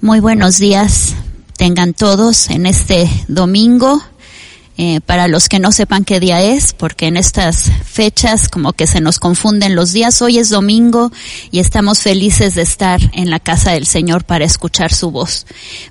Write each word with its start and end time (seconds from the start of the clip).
Muy 0.00 0.20
buenos 0.20 0.58
días 0.58 1.16
tengan 1.56 1.92
todos 1.92 2.50
en 2.50 2.66
este 2.66 3.10
domingo. 3.26 4.00
Eh, 4.80 5.00
para 5.00 5.26
los 5.26 5.48
que 5.48 5.58
no 5.58 5.72
sepan 5.72 6.04
qué 6.04 6.20
día 6.20 6.40
es, 6.40 6.72
porque 6.72 7.08
en 7.08 7.16
estas 7.16 7.68
fechas 7.84 8.48
como 8.48 8.74
que 8.74 8.86
se 8.86 9.00
nos 9.00 9.18
confunden 9.18 9.74
los 9.74 9.92
días. 9.92 10.22
Hoy 10.22 10.38
es 10.38 10.50
domingo 10.50 11.10
y 11.50 11.58
estamos 11.58 11.98
felices 11.98 12.54
de 12.54 12.62
estar 12.62 13.00
en 13.12 13.28
la 13.28 13.40
casa 13.40 13.72
del 13.72 13.86
Señor 13.86 14.22
para 14.22 14.44
escuchar 14.44 14.92
su 14.94 15.10
voz. 15.10 15.46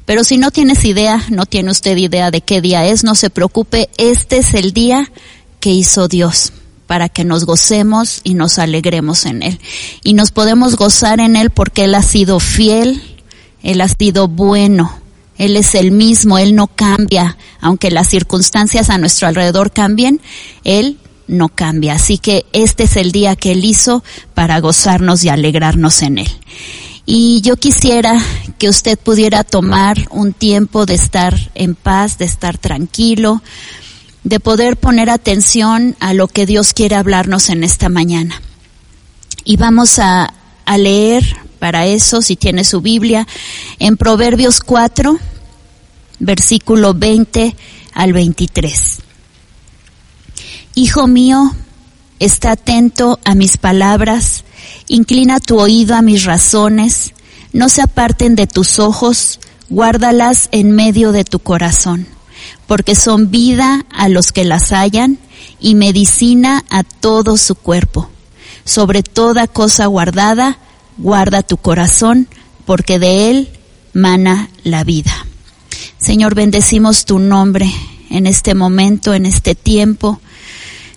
Pero 0.06 0.24
si 0.24 0.38
no 0.38 0.52
tienes 0.52 0.86
idea, 0.86 1.26
no 1.30 1.46
tiene 1.46 1.72
usted 1.72 1.98
idea 1.98 2.32
de 2.32 2.40
qué 2.40 2.62
día 2.62 2.86
es, 2.86 3.04
no 3.04 3.14
se 3.14 3.30
preocupe, 3.30 3.90
este 3.98 4.38
es 4.38 4.54
el 4.54 4.72
día 4.72 5.12
que 5.60 5.72
hizo 5.72 6.08
Dios 6.08 6.54
para 6.88 7.10
que 7.10 7.26
nos 7.26 7.44
gocemos 7.44 8.22
y 8.24 8.36
nos 8.36 8.58
alegremos 8.58 9.26
en 9.26 9.44
Él. 9.44 9.60
Y 10.02 10.14
nos 10.14 10.32
podemos 10.32 10.78
gozar 10.78 11.20
en 11.20 11.36
Él 11.36 11.50
porque 11.50 11.84
Él 11.84 11.94
ha 11.94 12.04
sido 12.04 12.40
fiel, 12.40 13.17
Él 13.64 13.82
ha 13.82 13.88
sido 13.88 14.28
bueno, 14.28 14.92
Él 15.38 15.56
es 15.56 15.76
el 15.76 15.92
mismo, 15.92 16.38
Él 16.38 16.56
no 16.56 16.68
cambia, 16.68 17.38
aunque 17.60 17.92
las 17.92 18.10
circunstancias 18.10 18.90
a 18.90 18.98
nuestro 18.98 19.28
alrededor 19.28 19.72
cambien, 19.72 20.22
Él 20.64 20.98
no 21.28 21.50
cambia. 21.50 21.96
Así 21.96 22.18
que 22.18 22.46
este 22.54 22.84
es 22.84 22.96
el 22.96 23.12
día 23.12 23.36
que 23.36 23.52
Él 23.52 23.66
hizo 23.66 24.04
para 24.34 24.60
gozarnos 24.60 25.24
y 25.24 25.30
alegrarnos 25.30 26.02
en 26.02 26.20
Él. 26.20 26.30
Y 27.06 27.40
yo 27.42 27.56
quisiera 27.56 28.22
que 28.58 28.68
usted 28.68 29.00
pudiera 29.00 29.46
tomar 29.46 30.08
un 30.12 30.34
tiempo 30.34 30.86
de 30.86 30.96
estar 30.96 31.52
en 31.56 31.74
paz, 31.74 32.18
de 32.18 32.26
estar 32.26 32.58
tranquilo, 32.58 33.42
de 34.26 34.42
poder 34.42 34.76
poner 34.76 35.10
atención 35.10 35.96
a 36.02 36.14
lo 36.14 36.28
que 36.28 36.46
Dios 36.46 36.74
quiere 36.74 36.96
hablarnos 36.96 37.50
en 37.50 37.64
esta 37.64 37.88
mañana. 37.88 38.42
Y 39.46 39.56
vamos 39.56 40.00
a, 40.00 40.34
a 40.66 40.78
leer 40.78 41.24
para 41.58 41.86
eso, 41.86 42.22
si 42.22 42.36
tiene 42.36 42.64
su 42.64 42.82
Biblia, 42.82 43.28
en 43.80 43.98
Proverbios 43.98 44.62
4, 44.62 45.18
versículo 46.20 46.94
20 46.94 47.56
al 47.94 48.14
23. 48.14 49.00
Hijo 50.76 51.08
mío, 51.08 51.52
está 52.20 52.52
atento 52.52 53.20
a 53.26 53.36
mis 53.36 53.58
palabras, 53.58 54.44
inclina 54.88 55.40
tu 55.40 55.60
oído 55.60 55.96
a 55.96 56.02
mis 56.02 56.24
razones, 56.24 57.14
no 57.54 57.70
se 57.70 57.82
aparten 57.82 58.36
de 58.36 58.48
tus 58.48 58.80
ojos, 58.80 59.40
guárdalas 59.70 60.50
en 60.52 60.72
medio 60.72 61.12
de 61.12 61.24
tu 61.24 61.40
corazón, 61.40 62.08
porque 62.68 62.96
son 62.96 63.32
vida 63.32 63.86
a 63.92 64.10
los 64.10 64.32
que 64.32 64.46
las 64.46 64.72
hallan 64.72 65.18
y 65.60 65.76
medicina 65.76 66.64
a 66.70 66.84
todo 66.84 67.38
su 67.38 67.56
cuerpo. 67.56 68.10
Sobre 68.64 69.02
toda 69.02 69.48
cosa 69.48 69.86
guardada, 69.86 70.60
guarda 70.98 71.44
tu 71.44 71.58
corazón, 71.58 72.28
porque 72.66 73.00
de 73.00 73.30
él 73.30 73.50
mana 73.94 74.50
la 74.64 74.84
vida. 74.84 75.26
Señor, 75.98 76.36
bendecimos 76.36 77.06
tu 77.06 77.20
nombre 77.20 77.72
en 78.10 78.28
este 78.28 78.54
momento, 78.54 79.14
en 79.14 79.26
este 79.26 79.56
tiempo. 79.56 80.22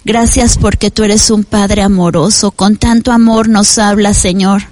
Gracias 0.04 0.58
porque 0.58 0.90
tú 0.90 1.04
eres 1.04 1.30
un 1.30 1.44
Padre 1.44 1.82
amoroso. 1.82 2.50
Con 2.50 2.76
tanto 2.76 3.12
amor 3.12 3.48
nos 3.48 3.78
habla, 3.78 4.14
Señor, 4.14 4.62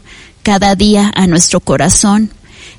cada 0.42 0.74
día 0.74 1.12
a 1.14 1.26
nuestro 1.26 1.60
corazón. 1.60 2.30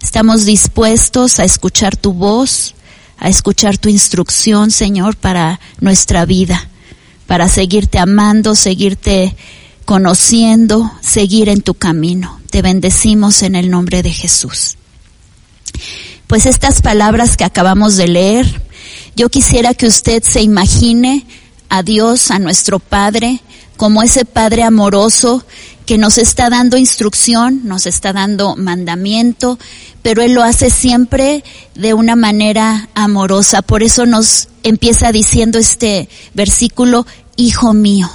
Estamos 0.02 0.45
dispuestos 0.45 1.39
a 1.39 1.44
escuchar 1.44 1.95
tu 1.95 2.14
voz, 2.14 2.75
a 3.17 3.30
escuchar 3.30 3.77
tu 3.77 3.89
instrucción, 3.89 4.72
Señor, 4.72 5.16
para 5.16 5.59
nuestra 5.80 6.25
vida, 6.25 6.70
para 7.27 7.50
seguirte 7.50 8.00
amando, 8.00 8.55
seguirte 8.55 9.36
conociendo, 9.86 10.92
seguir 11.02 11.50
en 11.50 11.61
tu 11.61 11.73
camino. 11.73 12.39
Te 12.50 12.61
bendecimos 12.61 13.44
en 13.44 13.55
el 13.55 13.69
nombre 13.69 14.02
de 14.02 14.11
Jesús. 14.11 14.78
Pues 16.28 16.45
estas 16.45 16.81
palabras 16.81 17.38
que 17.38 17.44
acabamos 17.44 17.95
de 17.95 18.08
leer, 18.08 18.61
yo 19.16 19.30
quisiera 19.30 19.73
que 19.73 19.88
usted 19.88 20.23
se 20.23 20.42
imagine 20.42 21.25
a 21.70 21.83
Dios, 21.83 22.31
a 22.31 22.39
nuestro 22.39 22.80
Padre, 22.80 23.42
como 23.77 24.04
ese 24.04 24.26
Padre 24.26 24.64
amoroso 24.64 25.45
que 25.86 25.98
nos 25.98 26.17
está 26.17 26.49
dando 26.49 26.77
instrucción, 26.77 27.61
nos 27.64 27.86
está 27.86 28.14
dando 28.14 28.55
mandamiento, 28.55 29.58
pero 30.04 30.21
Él 30.21 30.33
lo 30.33 30.43
hace 30.43 30.70
siempre 30.70 31.43
de 31.76 31.93
una 31.93 32.15
manera 32.15 32.89
amorosa. 32.93 33.61
Por 33.61 33.82
eso 33.82 34.05
nos 34.05 34.49
empieza 34.64 35.11
diciendo 35.11 35.58
este 35.58 36.09
versículo, 36.33 37.08
Hijo 37.38 37.73
mío. 37.73 38.09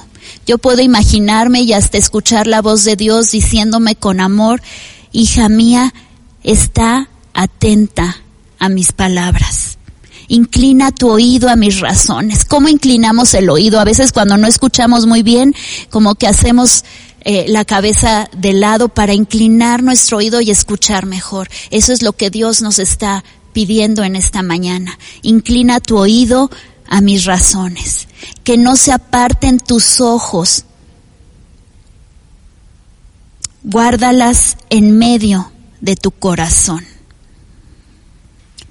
Yo 0.46 0.58
puedo 0.58 0.82
imaginarme 0.82 1.62
y 1.62 1.72
hasta 1.72 1.98
escuchar 1.98 2.46
la 2.46 2.62
voz 2.62 2.84
de 2.84 2.96
Dios 2.96 3.30
diciéndome 3.30 3.96
con 3.96 4.20
amor, 4.20 4.62
hija 5.12 5.48
mía, 5.48 5.94
está 6.42 7.08
atenta 7.32 8.18
a 8.58 8.68
mis 8.68 8.92
palabras. 8.92 9.78
Inclina 10.28 10.90
tu 10.90 11.10
oído 11.10 11.48
a 11.48 11.56
mis 11.56 11.80
razones. 11.80 12.44
¿Cómo 12.44 12.68
inclinamos 12.68 13.34
el 13.34 13.50
oído? 13.50 13.80
A 13.80 13.84
veces 13.84 14.12
cuando 14.12 14.36
no 14.36 14.46
escuchamos 14.46 15.06
muy 15.06 15.22
bien, 15.22 15.54
como 15.90 16.14
que 16.14 16.26
hacemos 16.26 16.84
eh, 17.26 17.46
la 17.48 17.64
cabeza 17.64 18.28
de 18.36 18.52
lado 18.52 18.88
para 18.88 19.14
inclinar 19.14 19.82
nuestro 19.82 20.18
oído 20.18 20.40
y 20.40 20.50
escuchar 20.50 21.06
mejor. 21.06 21.48
Eso 21.70 21.92
es 21.92 22.02
lo 22.02 22.12
que 22.12 22.30
Dios 22.30 22.62
nos 22.62 22.78
está 22.78 23.24
pidiendo 23.52 24.02
en 24.02 24.16
esta 24.16 24.42
mañana. 24.42 24.98
Inclina 25.22 25.80
tu 25.80 25.96
oído 25.96 26.50
a 26.88 27.00
mis 27.00 27.24
razones, 27.24 28.08
que 28.42 28.56
no 28.56 28.76
se 28.76 28.92
aparten 28.92 29.58
tus 29.58 30.00
ojos, 30.00 30.64
guárdalas 33.62 34.56
en 34.70 34.98
medio 34.98 35.50
de 35.80 35.96
tu 35.96 36.10
corazón. 36.10 36.84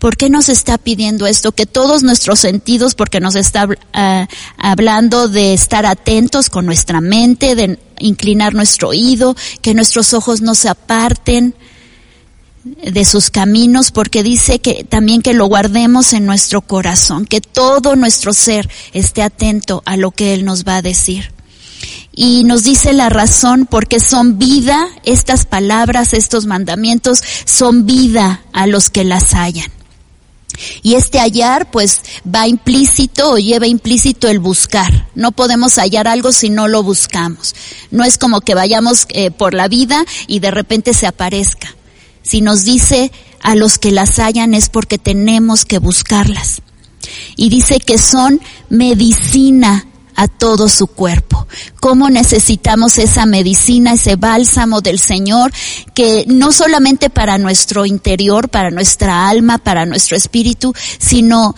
¿Por 0.03 0.17
qué 0.17 0.29
nos 0.29 0.49
está 0.49 0.77
pidiendo 0.77 1.27
esto? 1.27 1.53
Que 1.53 1.65
todos 1.65 2.03
nuestros 2.03 2.39
sentidos, 2.39 2.93
porque 2.93 3.21
nos 3.21 3.35
está 3.35 3.65
uh, 3.67 4.27
hablando 4.57 5.29
de 5.29 5.53
estar 5.53 5.85
atentos 5.85 6.49
con 6.49 6.65
nuestra 6.65 6.99
mente, 6.99 7.55
de 7.55 7.79
inclinar 7.99 8.53
nuestro 8.53 8.89
oído, 8.89 9.33
que 9.61 9.73
nuestros 9.73 10.13
ojos 10.13 10.41
no 10.41 10.55
se 10.55 10.67
aparten, 10.67 11.55
de 12.63 13.03
sus 13.03 13.29
caminos 13.29 13.91
porque 13.91 14.23
dice 14.23 14.59
que 14.59 14.85
también 14.85 15.21
que 15.21 15.33
lo 15.33 15.47
guardemos 15.47 16.13
en 16.13 16.25
nuestro 16.25 16.61
corazón, 16.61 17.25
que 17.25 17.41
todo 17.41 17.95
nuestro 17.95 18.33
ser 18.33 18.69
esté 18.93 19.21
atento 19.21 19.83
a 19.85 19.97
lo 19.97 20.11
que 20.11 20.33
Él 20.33 20.45
nos 20.45 20.63
va 20.63 20.77
a 20.77 20.81
decir. 20.81 21.33
Y 22.15 22.43
nos 22.43 22.63
dice 22.63 22.93
la 22.93 23.09
razón 23.09 23.65
porque 23.65 23.99
son 23.99 24.37
vida, 24.37 24.87
estas 25.03 25.45
palabras, 25.45 26.13
estos 26.13 26.45
mandamientos 26.45 27.21
son 27.45 27.85
vida 27.85 28.43
a 28.53 28.67
los 28.67 28.89
que 28.89 29.03
las 29.03 29.33
hallan. 29.33 29.71
Y 30.83 30.93
este 30.93 31.19
hallar 31.19 31.71
pues 31.71 32.01
va 32.23 32.47
implícito 32.47 33.31
o 33.31 33.37
lleva 33.39 33.65
implícito 33.65 34.27
el 34.27 34.37
buscar. 34.37 35.09
No 35.15 35.31
podemos 35.31 35.79
hallar 35.79 36.07
algo 36.07 36.31
si 36.31 36.51
no 36.51 36.67
lo 36.67 36.83
buscamos. 36.83 37.55
No 37.89 38.03
es 38.03 38.19
como 38.19 38.41
que 38.41 38.53
vayamos 38.53 39.07
eh, 39.09 39.31
por 39.31 39.55
la 39.55 39.67
vida 39.67 40.05
y 40.27 40.39
de 40.39 40.51
repente 40.51 40.93
se 40.93 41.07
aparezca 41.07 41.75
si 42.23 42.41
nos 42.41 42.65
dice 42.65 43.11
a 43.41 43.55
los 43.55 43.77
que 43.77 43.91
las 43.91 44.17
hallan 44.17 44.53
es 44.53 44.69
porque 44.69 44.97
tenemos 44.97 45.65
que 45.65 45.77
buscarlas. 45.77 46.61
Y 47.35 47.49
dice 47.49 47.79
que 47.79 47.97
son 47.97 48.41
medicina 48.69 49.85
a 50.15 50.27
todo 50.27 50.69
su 50.69 50.87
cuerpo. 50.87 51.47
¿Cómo 51.79 52.09
necesitamos 52.09 52.97
esa 52.97 53.25
medicina, 53.25 53.93
ese 53.93 54.15
bálsamo 54.15 54.81
del 54.81 54.99
Señor, 54.99 55.51
que 55.93 56.25
no 56.27 56.51
solamente 56.51 57.09
para 57.09 57.37
nuestro 57.37 57.85
interior, 57.85 58.49
para 58.49 58.71
nuestra 58.71 59.27
alma, 59.27 59.57
para 59.57 59.85
nuestro 59.85 60.15
espíritu, 60.15 60.73
sino 60.99 61.55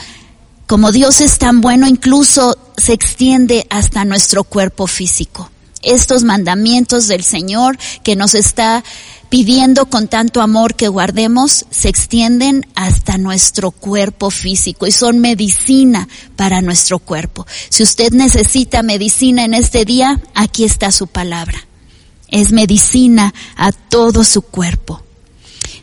como 0.68 0.92
Dios 0.92 1.22
es 1.22 1.38
tan 1.38 1.62
bueno, 1.62 1.88
incluso 1.88 2.58
se 2.76 2.94
extiende 2.94 3.68
hasta 3.70 4.04
nuestro 4.04 4.44
cuerpo 4.44 4.88
físico. 4.88 5.52
Estos 5.86 6.24
mandamientos 6.24 7.08
del 7.08 7.24
Señor 7.24 7.78
que 8.04 8.16
nos 8.16 8.36
está 8.36 8.84
pidiendo 9.30 9.88
con 9.88 10.08
tanto 10.08 10.42
amor 10.42 10.76
que 10.76 10.88
guardemos, 10.88 11.66
se 11.70 11.90
extienden 11.90 12.66
hasta 12.76 13.18
nuestro 13.18 13.72
cuerpo 13.72 14.30
físico 14.30 14.88
y 14.88 14.92
son 14.92 15.20
medicina 15.20 16.08
para 16.36 16.62
nuestro 16.62 17.00
cuerpo. 17.00 17.46
Si 17.70 17.84
usted 17.84 18.12
necesita 18.12 18.84
medicina 18.84 19.44
en 19.44 19.54
este 19.54 19.86
día, 19.86 20.22
aquí 20.34 20.64
está 20.64 20.92
su 20.92 21.08
palabra. 21.08 21.68
Es 22.30 22.52
medicina 22.52 23.34
a 23.56 23.72
todo 23.72 24.24
su 24.24 24.42
cuerpo. 24.42 25.04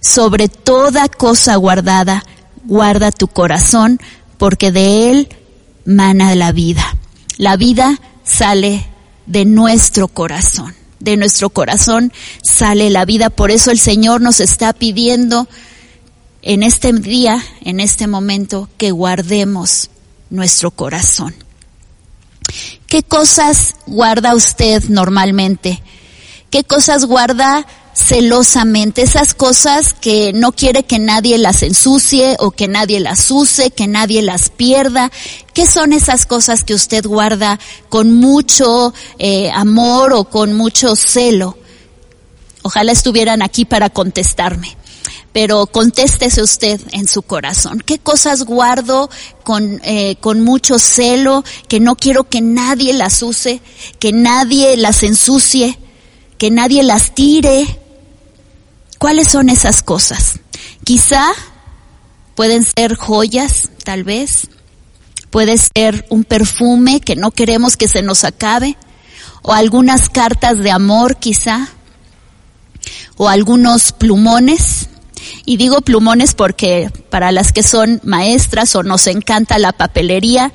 Sobre 0.00 0.48
toda 0.48 1.08
cosa 1.08 1.56
guardada, 1.56 2.24
guarda 2.64 3.12
tu 3.12 3.28
corazón, 3.28 4.00
porque 4.38 4.72
de 4.72 5.10
él 5.10 5.28
mana 5.84 6.34
la 6.34 6.52
vida. 6.52 6.96
La 7.36 7.56
vida 7.56 8.00
sale 8.24 8.86
de 9.26 9.44
nuestro 9.44 10.08
corazón 10.08 10.74
de 11.02 11.16
nuestro 11.16 11.50
corazón 11.50 12.12
sale 12.42 12.88
la 12.88 13.04
vida. 13.04 13.28
Por 13.28 13.50
eso 13.50 13.70
el 13.70 13.78
Señor 13.78 14.20
nos 14.20 14.40
está 14.40 14.72
pidiendo 14.72 15.48
en 16.42 16.62
este 16.62 16.92
día, 16.92 17.42
en 17.62 17.80
este 17.80 18.06
momento, 18.06 18.68
que 18.78 18.92
guardemos 18.92 19.90
nuestro 20.30 20.70
corazón. 20.70 21.34
¿Qué 22.86 23.02
cosas 23.02 23.74
guarda 23.86 24.34
usted 24.34 24.84
normalmente? 24.84 25.82
¿Qué 26.50 26.64
cosas 26.64 27.04
guarda 27.04 27.66
celosamente, 27.94 29.02
esas 29.02 29.34
cosas 29.34 29.94
que 29.94 30.32
no 30.32 30.52
quiere 30.52 30.84
que 30.84 30.98
nadie 30.98 31.38
las 31.38 31.62
ensucie 31.62 32.36
o 32.38 32.50
que 32.50 32.68
nadie 32.68 33.00
las 33.00 33.30
use, 33.30 33.70
que 33.70 33.86
nadie 33.86 34.22
las 34.22 34.48
pierda. 34.50 35.10
¿Qué 35.52 35.66
son 35.66 35.92
esas 35.92 36.26
cosas 36.26 36.64
que 36.64 36.74
usted 36.74 37.04
guarda 37.04 37.58
con 37.88 38.14
mucho 38.14 38.94
eh, 39.18 39.50
amor 39.52 40.12
o 40.12 40.24
con 40.24 40.54
mucho 40.54 40.96
celo? 40.96 41.58
Ojalá 42.62 42.92
estuvieran 42.92 43.42
aquí 43.42 43.64
para 43.64 43.90
contestarme 43.90 44.76
pero 45.32 45.66
contéstese 45.66 46.42
usted 46.42 46.78
en 46.92 47.08
su 47.08 47.22
corazón. 47.22 47.82
¿Qué 47.84 47.98
cosas 47.98 48.44
guardo 48.44 49.08
con, 49.44 49.80
eh, 49.82 50.16
con 50.20 50.42
mucho 50.42 50.78
celo, 50.78 51.42
que 51.68 51.80
no 51.80 51.96
quiero 51.96 52.24
que 52.24 52.42
nadie 52.42 52.92
las 52.92 53.22
use, 53.22 53.62
que 53.98 54.12
nadie 54.12 54.76
las 54.76 55.02
ensucie, 55.02 55.78
que 56.36 56.50
nadie 56.50 56.82
las 56.82 57.14
tire? 57.14 57.81
¿Cuáles 59.02 59.32
son 59.32 59.48
esas 59.48 59.82
cosas? 59.82 60.38
Quizá 60.84 61.32
pueden 62.36 62.64
ser 62.64 62.94
joyas, 62.94 63.70
tal 63.82 64.04
vez. 64.04 64.46
Puede 65.28 65.56
ser 65.58 66.06
un 66.08 66.22
perfume 66.22 67.00
que 67.00 67.16
no 67.16 67.32
queremos 67.32 67.76
que 67.76 67.88
se 67.88 68.00
nos 68.00 68.22
acabe. 68.22 68.76
O 69.42 69.52
algunas 69.52 70.08
cartas 70.08 70.58
de 70.58 70.70
amor, 70.70 71.16
quizá. 71.16 71.68
O 73.16 73.28
algunos 73.28 73.90
plumones. 73.90 74.88
Y 75.46 75.56
digo 75.56 75.80
plumones 75.80 76.34
porque 76.34 76.88
para 77.10 77.32
las 77.32 77.52
que 77.52 77.64
son 77.64 78.00
maestras 78.04 78.76
o 78.76 78.84
nos 78.84 79.08
encanta 79.08 79.58
la 79.58 79.72
papelería, 79.72 80.52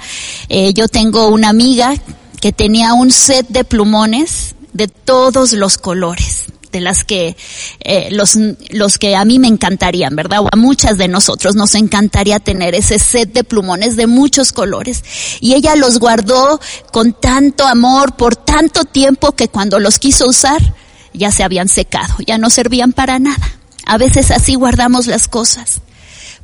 eh, 0.47 0.71
yo 0.73 0.87
tengo 0.87 1.27
una 1.27 1.49
amiga 1.49 1.95
que 2.39 2.53
tenía 2.53 2.93
un 2.93 3.11
set 3.11 3.49
de 3.49 3.65
plumones 3.65 4.55
de 4.71 4.87
todos 4.87 5.51
los 5.51 5.77
colores 5.77 6.45
de 6.71 6.81
las 6.81 7.03
que 7.03 7.35
eh, 7.79 8.09
los, 8.11 8.37
los 8.69 8.97
que 8.97 9.15
a 9.15 9.25
mí 9.25 9.39
me 9.39 9.47
encantarían, 9.47 10.15
¿verdad? 10.15 10.41
O 10.41 10.49
a 10.51 10.55
muchas 10.55 10.97
de 10.97 11.07
nosotros 11.07 11.55
nos 11.55 11.75
encantaría 11.75 12.39
tener 12.39 12.75
ese 12.75 12.99
set 12.99 13.33
de 13.33 13.43
plumones 13.43 13.95
de 13.95 14.07
muchos 14.07 14.51
colores. 14.51 15.03
Y 15.39 15.53
ella 15.53 15.75
los 15.75 15.99
guardó 15.99 16.59
con 16.91 17.13
tanto 17.13 17.65
amor 17.65 18.15
por 18.15 18.35
tanto 18.35 18.85
tiempo 18.85 19.33
que 19.33 19.49
cuando 19.49 19.79
los 19.79 19.99
quiso 19.99 20.27
usar 20.27 20.61
ya 21.13 21.31
se 21.31 21.43
habían 21.43 21.67
secado, 21.67 22.15
ya 22.25 22.37
no 22.37 22.49
servían 22.49 22.93
para 22.93 23.19
nada. 23.19 23.59
A 23.85 23.97
veces 23.97 24.31
así 24.31 24.55
guardamos 24.55 25.07
las 25.07 25.27
cosas. 25.27 25.81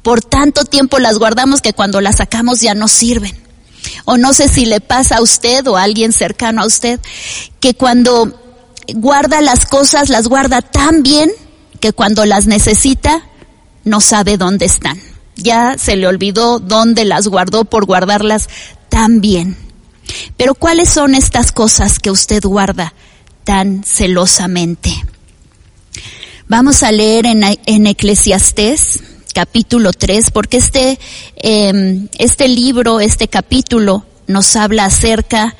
Por 0.01 0.21
tanto 0.21 0.65
tiempo 0.65 0.99
las 0.99 1.17
guardamos 1.17 1.61
que 1.61 1.73
cuando 1.73 2.01
las 2.01 2.17
sacamos 2.17 2.61
ya 2.61 2.73
no 2.73 2.87
sirven. 2.87 3.41
O 4.05 4.17
no 4.17 4.33
sé 4.33 4.47
si 4.47 4.65
le 4.65 4.81
pasa 4.81 5.17
a 5.17 5.21
usted 5.21 5.67
o 5.67 5.77
a 5.77 5.83
alguien 5.83 6.11
cercano 6.11 6.61
a 6.61 6.65
usted 6.65 6.99
que 7.59 7.73
cuando 7.73 8.42
guarda 8.93 9.41
las 9.41 9.65
cosas, 9.65 10.09
las 10.09 10.27
guarda 10.27 10.61
tan 10.61 11.03
bien 11.03 11.31
que 11.79 11.93
cuando 11.93 12.25
las 12.25 12.47
necesita 12.47 13.23
no 13.83 14.01
sabe 14.01 14.37
dónde 14.37 14.65
están. 14.65 14.99
Ya 15.35 15.77
se 15.77 15.95
le 15.95 16.07
olvidó 16.07 16.59
dónde 16.59 17.05
las 17.05 17.27
guardó 17.27 17.65
por 17.65 17.85
guardarlas 17.85 18.47
tan 18.89 19.21
bien. 19.21 19.57
Pero 20.37 20.53
¿cuáles 20.55 20.89
son 20.89 21.15
estas 21.15 21.51
cosas 21.51 21.99
que 21.99 22.11
usted 22.11 22.43
guarda 22.43 22.93
tan 23.43 23.83
celosamente? 23.83 24.91
Vamos 26.47 26.83
a 26.83 26.91
leer 26.91 27.25
en, 27.25 27.43
en 27.65 27.87
Eclesiastés 27.87 29.01
capítulo 29.33 29.91
3, 29.91 30.31
porque 30.31 30.57
este, 30.57 30.99
eh, 31.37 32.07
este 32.19 32.47
libro, 32.47 32.99
este 32.99 33.27
capítulo 33.27 34.05
nos 34.27 34.55
habla 34.55 34.85
acerca 34.85 35.55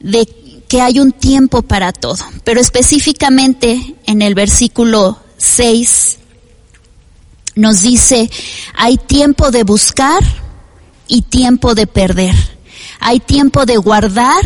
de 0.00 0.28
que 0.68 0.80
hay 0.80 0.98
un 0.98 1.12
tiempo 1.12 1.62
para 1.62 1.92
todo, 1.92 2.24
pero 2.44 2.60
específicamente 2.60 3.94
en 4.06 4.22
el 4.22 4.34
versículo 4.34 5.18
6 5.36 6.18
nos 7.54 7.82
dice, 7.82 8.30
hay 8.74 8.96
tiempo 8.98 9.50
de 9.50 9.64
buscar 9.64 10.22
y 11.08 11.22
tiempo 11.22 11.74
de 11.74 11.86
perder, 11.86 12.34
hay 13.00 13.20
tiempo 13.20 13.64
de 13.64 13.76
guardar 13.76 14.42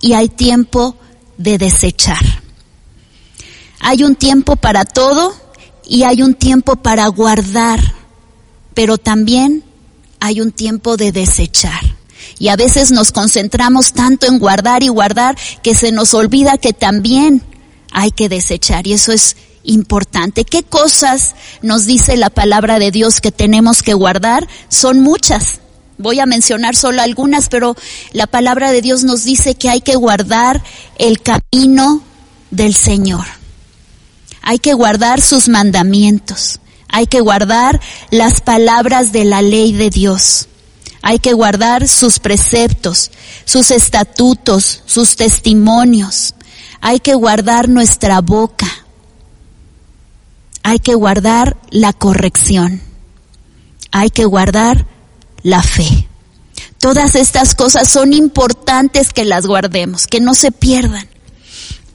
y 0.00 0.12
hay 0.12 0.28
tiempo 0.28 0.96
de 1.36 1.58
desechar. 1.58 2.24
Hay 3.80 4.02
un 4.02 4.16
tiempo 4.16 4.56
para 4.56 4.84
todo 4.84 5.32
y 5.86 6.02
hay 6.02 6.22
un 6.22 6.34
tiempo 6.34 6.76
para 6.76 7.06
guardar, 7.06 7.80
pero 8.74 8.98
también 8.98 9.64
hay 10.20 10.40
un 10.40 10.52
tiempo 10.52 10.96
de 10.96 11.12
desechar. 11.12 11.97
Y 12.38 12.48
a 12.48 12.56
veces 12.56 12.90
nos 12.92 13.12
concentramos 13.12 13.92
tanto 13.92 14.26
en 14.26 14.38
guardar 14.38 14.82
y 14.82 14.88
guardar 14.88 15.36
que 15.62 15.74
se 15.74 15.92
nos 15.92 16.14
olvida 16.14 16.58
que 16.58 16.72
también 16.72 17.42
hay 17.92 18.10
que 18.10 18.28
desechar. 18.28 18.86
Y 18.86 18.92
eso 18.92 19.12
es 19.12 19.36
importante. 19.64 20.44
¿Qué 20.44 20.62
cosas 20.62 21.34
nos 21.62 21.84
dice 21.84 22.16
la 22.16 22.30
palabra 22.30 22.78
de 22.78 22.90
Dios 22.90 23.20
que 23.20 23.32
tenemos 23.32 23.82
que 23.82 23.94
guardar? 23.94 24.48
Son 24.68 25.00
muchas. 25.00 25.60
Voy 25.98 26.20
a 26.20 26.26
mencionar 26.26 26.76
solo 26.76 27.02
algunas, 27.02 27.48
pero 27.48 27.76
la 28.12 28.28
palabra 28.28 28.70
de 28.70 28.82
Dios 28.82 29.02
nos 29.02 29.24
dice 29.24 29.56
que 29.56 29.68
hay 29.68 29.80
que 29.80 29.96
guardar 29.96 30.62
el 30.96 31.20
camino 31.20 32.02
del 32.50 32.74
Señor. 32.74 33.26
Hay 34.42 34.60
que 34.60 34.74
guardar 34.74 35.20
sus 35.20 35.48
mandamientos. 35.48 36.60
Hay 36.88 37.06
que 37.06 37.20
guardar 37.20 37.80
las 38.10 38.40
palabras 38.40 39.12
de 39.12 39.24
la 39.24 39.42
ley 39.42 39.72
de 39.72 39.90
Dios. 39.90 40.48
Hay 41.02 41.18
que 41.18 41.32
guardar 41.32 41.88
sus 41.88 42.18
preceptos, 42.18 43.10
sus 43.44 43.70
estatutos, 43.70 44.82
sus 44.86 45.16
testimonios. 45.16 46.34
Hay 46.80 47.00
que 47.00 47.14
guardar 47.14 47.68
nuestra 47.68 48.20
boca. 48.20 48.66
Hay 50.62 50.80
que 50.80 50.94
guardar 50.94 51.56
la 51.70 51.92
corrección. 51.92 52.82
Hay 53.90 54.10
que 54.10 54.24
guardar 54.24 54.86
la 55.42 55.62
fe. 55.62 56.08
Todas 56.78 57.14
estas 57.14 57.54
cosas 57.54 57.88
son 57.88 58.12
importantes 58.12 59.12
que 59.12 59.24
las 59.24 59.46
guardemos, 59.46 60.06
que 60.06 60.20
no 60.20 60.34
se 60.34 60.52
pierdan. 60.52 61.08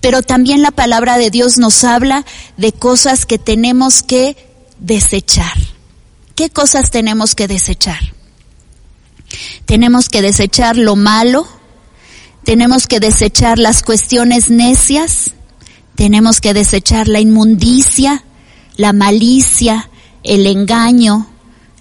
Pero 0.01 0.21
también 0.21 0.61
la 0.61 0.71
palabra 0.71 1.17
de 1.17 1.29
Dios 1.29 1.57
nos 1.57 1.83
habla 1.83 2.25
de 2.57 2.73
cosas 2.73 3.25
que 3.25 3.37
tenemos 3.37 4.03
que 4.03 4.35
desechar. 4.79 5.53
¿Qué 6.35 6.49
cosas 6.49 6.91
tenemos 6.91 7.35
que 7.35 7.47
desechar? 7.47 8.13
Tenemos 9.65 10.09
que 10.09 10.21
desechar 10.21 10.77
lo 10.77 10.95
malo, 10.95 11.47
tenemos 12.43 12.87
que 12.87 12.99
desechar 12.99 13.57
las 13.57 13.83
cuestiones 13.83 14.49
necias, 14.49 15.33
tenemos 15.95 16.41
que 16.41 16.53
desechar 16.53 17.07
la 17.07 17.19
inmundicia, 17.19 18.23
la 18.75 18.93
malicia, 18.93 19.89
el 20.23 20.47
engaño, 20.47 21.27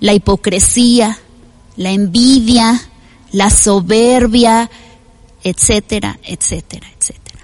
la 0.01 0.13
hipocresía, 0.13 1.19
la 1.77 1.91
envidia, 1.91 2.81
la 3.33 3.51
soberbia, 3.51 4.71
etcétera, 5.43 6.19
etcétera, 6.23 6.87
etcétera. 6.99 7.39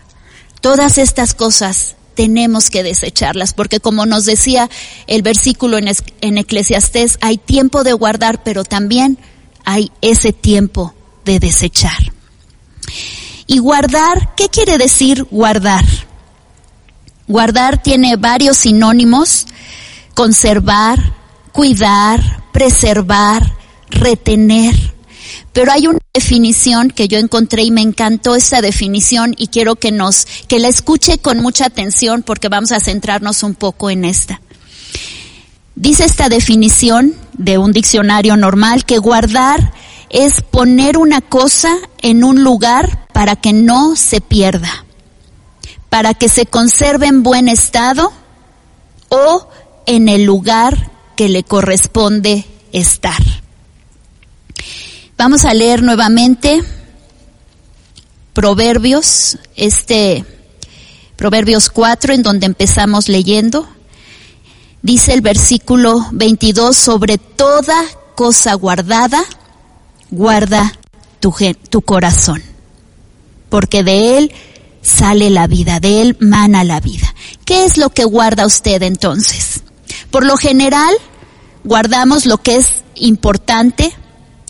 Todas 0.60 0.98
estas 0.98 1.34
cosas 1.34 1.96
tenemos 2.14 2.68
que 2.68 2.82
desecharlas, 2.82 3.54
porque 3.54 3.80
como 3.80 4.04
nos 4.04 4.24
decía 4.24 4.68
el 5.06 5.22
versículo 5.22 5.78
en, 5.78 5.88
en 6.20 6.38
Eclesiastés, 6.38 7.16
hay 7.20 7.38
tiempo 7.38 7.84
de 7.84 7.92
guardar, 7.92 8.42
pero 8.42 8.64
también 8.64 9.18
hay 9.68 9.92
ese 10.00 10.32
tiempo 10.32 10.94
de 11.26 11.38
desechar. 11.40 12.10
Y 13.46 13.58
guardar, 13.58 14.34
¿qué 14.34 14.48
quiere 14.48 14.78
decir 14.78 15.24
guardar? 15.24 15.84
Guardar 17.26 17.82
tiene 17.82 18.16
varios 18.16 18.56
sinónimos, 18.56 19.46
conservar, 20.14 21.12
cuidar, 21.52 22.44
preservar, 22.50 23.56
retener. 23.90 24.74
Pero 25.52 25.70
hay 25.70 25.86
una 25.86 25.98
definición 26.14 26.90
que 26.90 27.06
yo 27.06 27.18
encontré 27.18 27.64
y 27.64 27.70
me 27.70 27.82
encantó 27.82 28.36
esa 28.36 28.62
definición 28.62 29.34
y 29.36 29.48
quiero 29.48 29.76
que 29.76 29.92
nos, 29.92 30.26
que 30.46 30.60
la 30.60 30.68
escuche 30.68 31.18
con 31.18 31.42
mucha 31.42 31.66
atención 31.66 32.22
porque 32.22 32.48
vamos 32.48 32.72
a 32.72 32.80
centrarnos 32.80 33.42
un 33.42 33.54
poco 33.54 33.90
en 33.90 34.06
esta. 34.06 34.40
Dice 35.80 36.04
esta 36.06 36.28
definición 36.28 37.14
de 37.34 37.56
un 37.56 37.70
diccionario 37.70 38.36
normal 38.36 38.84
que 38.84 38.98
guardar 38.98 39.72
es 40.10 40.42
poner 40.42 40.98
una 40.98 41.20
cosa 41.20 41.72
en 42.02 42.24
un 42.24 42.42
lugar 42.42 43.06
para 43.12 43.36
que 43.36 43.52
no 43.52 43.94
se 43.94 44.20
pierda, 44.20 44.84
para 45.88 46.14
que 46.14 46.28
se 46.28 46.46
conserve 46.46 47.06
en 47.06 47.22
buen 47.22 47.48
estado 47.48 48.12
o 49.08 49.48
en 49.86 50.08
el 50.08 50.24
lugar 50.24 50.90
que 51.14 51.28
le 51.28 51.44
corresponde 51.44 52.44
estar. 52.72 53.22
Vamos 55.16 55.44
a 55.44 55.54
leer 55.54 55.84
nuevamente 55.84 56.60
Proverbios, 58.32 59.38
este 59.54 60.24
Proverbios 61.14 61.70
4 61.70 62.14
en 62.14 62.24
donde 62.24 62.46
empezamos 62.46 63.08
leyendo 63.08 63.68
dice 64.88 65.12
el 65.12 65.20
versículo 65.20 66.06
22, 66.12 66.74
sobre 66.74 67.18
toda 67.18 67.76
cosa 68.14 68.54
guardada, 68.54 69.22
guarda 70.10 70.78
tu, 71.20 71.34
tu 71.68 71.82
corazón, 71.82 72.42
porque 73.50 73.82
de 73.82 74.16
él 74.16 74.32
sale 74.80 75.28
la 75.28 75.46
vida, 75.46 75.78
de 75.78 76.00
él 76.00 76.16
mana 76.20 76.64
la 76.64 76.80
vida. 76.80 77.14
¿Qué 77.44 77.66
es 77.66 77.76
lo 77.76 77.90
que 77.90 78.04
guarda 78.04 78.46
usted 78.46 78.82
entonces? 78.82 79.60
Por 80.10 80.24
lo 80.24 80.38
general, 80.38 80.94
guardamos 81.64 82.24
lo 82.24 82.38
que 82.38 82.56
es 82.56 82.82
importante, 82.94 83.92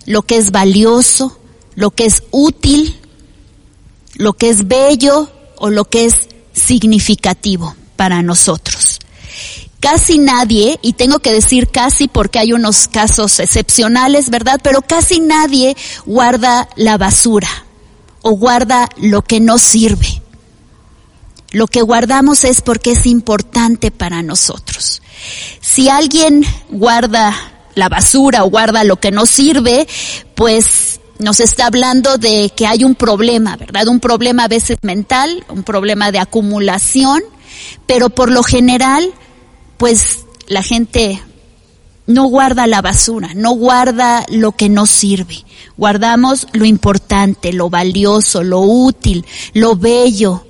lo 0.07 0.23
que 0.23 0.37
es 0.37 0.53
valioso, 0.53 1.37
lo 1.75 1.91
que 1.91 2.07
es 2.07 2.23
útil, 2.31 2.97
lo 4.15 4.35
que 4.35 4.51
es 4.51 4.69
bello 4.69 5.33
o 5.57 5.69
lo 5.69 5.87
que 5.87 6.05
es 6.05 6.29
significativo 6.53 7.75
para 7.97 8.23
nosotros. 8.23 8.78
Casi 9.81 10.19
nadie, 10.19 10.79
y 10.83 10.95
tengo 10.95 11.21
que 11.21 11.33
decir 11.33 11.69
casi 11.69 12.09
porque 12.09 12.41
hay 12.41 12.53
unos 12.53 12.89
casos 12.89 13.39
excepcionales, 13.39 14.29
¿verdad? 14.29 14.61
Pero 14.63 14.83
casi 14.83 15.21
nadie 15.21 15.77
guarda 16.05 16.69
la 16.75 16.99
basura 16.99 17.49
o 18.23 18.33
guarda 18.33 18.89
lo 18.97 19.23
que 19.23 19.39
no 19.39 19.59
sirve. 19.59 20.21
Lo 21.51 21.67
que 21.67 21.81
guardamos 21.83 22.45
es 22.45 22.61
porque 22.61 22.93
es 22.93 23.07
importante 23.07 23.91
para 23.91 24.23
nosotros. 24.23 25.01
Si 25.61 25.89
alguien 25.89 26.45
guarda 26.71 27.35
la 27.75 27.89
basura 27.89 28.45
o 28.45 28.51
guarda 28.51 28.85
lo 28.85 28.97
que 28.97 29.13
no 29.13 29.25
sirve, 29.25 29.87
pues 30.35 31.01
nos 31.19 31.41
está 31.41 31.67
hablando 31.67 32.19
de 32.19 32.51
que 32.55 32.67
hay 32.67 32.85
un 32.85 32.95
problema, 32.95 33.57
¿verdad? 33.57 33.89
Un 33.89 34.01
problema 34.01 34.45
a 34.45 34.49
veces 34.49 34.79
mental, 34.83 35.45
un 35.49 35.63
problema 35.63 36.13
de 36.13 36.19
acumulación, 36.19 37.23
pero 37.87 38.11
por 38.11 38.31
lo 38.31 38.43
general 38.43 39.13
pues 39.79 40.27
la 40.49 40.63
gente 40.63 41.23
no 42.07 42.25
guarda 42.25 42.67
la 42.67 42.83
basura, 42.83 43.31
no 43.35 43.53
guarda 43.53 44.27
lo 44.29 44.53
que 44.53 44.69
no 44.69 44.87
sirve. 44.87 45.45
Guardamos 45.77 46.49
lo 46.53 46.65
importante, 46.65 47.53
lo 47.53 47.71
valioso, 47.71 48.43
lo 48.43 48.61
útil, 48.61 49.25
lo 49.53 49.77
bello, 49.77 50.45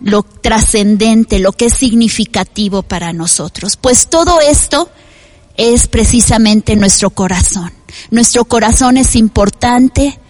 lo 0.00 0.22
trascendente, 0.22 1.38
lo 1.40 1.52
que 1.52 1.66
es 1.66 1.74
significativo 1.74 2.82
para 2.82 3.12
nosotros. 3.12 3.76
Pues 3.76 4.08
todo 4.08 4.40
esto 4.40 4.88
es 5.56 5.88
precisamente 5.88 6.76
nuestro 6.76 7.10
corazón. 7.10 7.72
Nuestro 8.10 8.44
corazón 8.44 8.96
es 8.96 9.16
importante, 9.16 10.20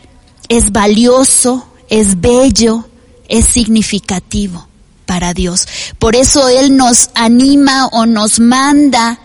es 0.48 0.70
valioso, 0.70 1.66
es 1.88 2.20
bello, 2.20 2.88
es 3.28 3.46
significativo 3.46 4.68
para 5.06 5.34
Dios. 5.34 5.66
Por 5.99 6.16
eso 6.16 6.49
Él 6.49 6.76
nos 6.76 7.11
anima 7.14 7.87
o 7.88 8.06
nos 8.06 8.40
manda 8.40 9.18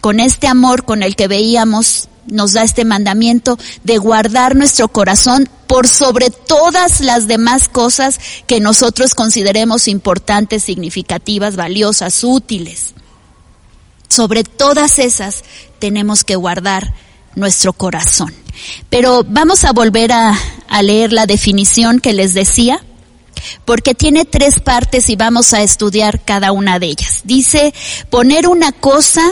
con 0.00 0.20
este 0.20 0.46
amor 0.46 0.84
con 0.84 1.02
el 1.02 1.16
que 1.16 1.28
veíamos, 1.28 2.08
nos 2.26 2.52
da 2.52 2.62
este 2.62 2.84
mandamiento 2.84 3.58
de 3.84 3.98
guardar 3.98 4.56
nuestro 4.56 4.88
corazón 4.88 5.48
por 5.66 5.88
sobre 5.88 6.30
todas 6.30 7.00
las 7.00 7.26
demás 7.26 7.68
cosas 7.68 8.20
que 8.46 8.60
nosotros 8.60 9.14
consideremos 9.14 9.88
importantes, 9.88 10.62
significativas, 10.62 11.56
valiosas, 11.56 12.22
útiles. 12.22 12.94
Sobre 14.08 14.44
todas 14.44 14.98
esas 14.98 15.42
tenemos 15.78 16.22
que 16.22 16.36
guardar 16.36 16.92
nuestro 17.34 17.72
corazón. 17.72 18.32
Pero 18.90 19.24
vamos 19.26 19.64
a 19.64 19.72
volver 19.72 20.12
a, 20.12 20.38
a 20.68 20.82
leer 20.82 21.12
la 21.12 21.26
definición 21.26 21.98
que 22.00 22.12
les 22.12 22.34
decía 22.34 22.84
porque 23.64 23.94
tiene 23.94 24.24
tres 24.24 24.60
partes 24.60 25.08
y 25.08 25.16
vamos 25.16 25.54
a 25.54 25.62
estudiar 25.62 26.24
cada 26.24 26.52
una 26.52 26.78
de 26.78 26.86
ellas. 26.86 27.22
Dice, 27.24 27.74
poner 28.10 28.48
una 28.48 28.72
cosa 28.72 29.22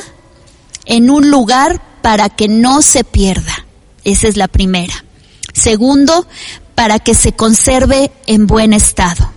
en 0.84 1.10
un 1.10 1.30
lugar 1.30 1.80
para 2.02 2.28
que 2.28 2.48
no 2.48 2.82
se 2.82 3.04
pierda. 3.04 3.66
Esa 4.04 4.28
es 4.28 4.36
la 4.36 4.48
primera. 4.48 5.04
Segundo, 5.52 6.26
para 6.74 6.98
que 6.98 7.14
se 7.14 7.32
conserve 7.32 8.10
en 8.26 8.46
buen 8.46 8.72
estado. 8.72 9.32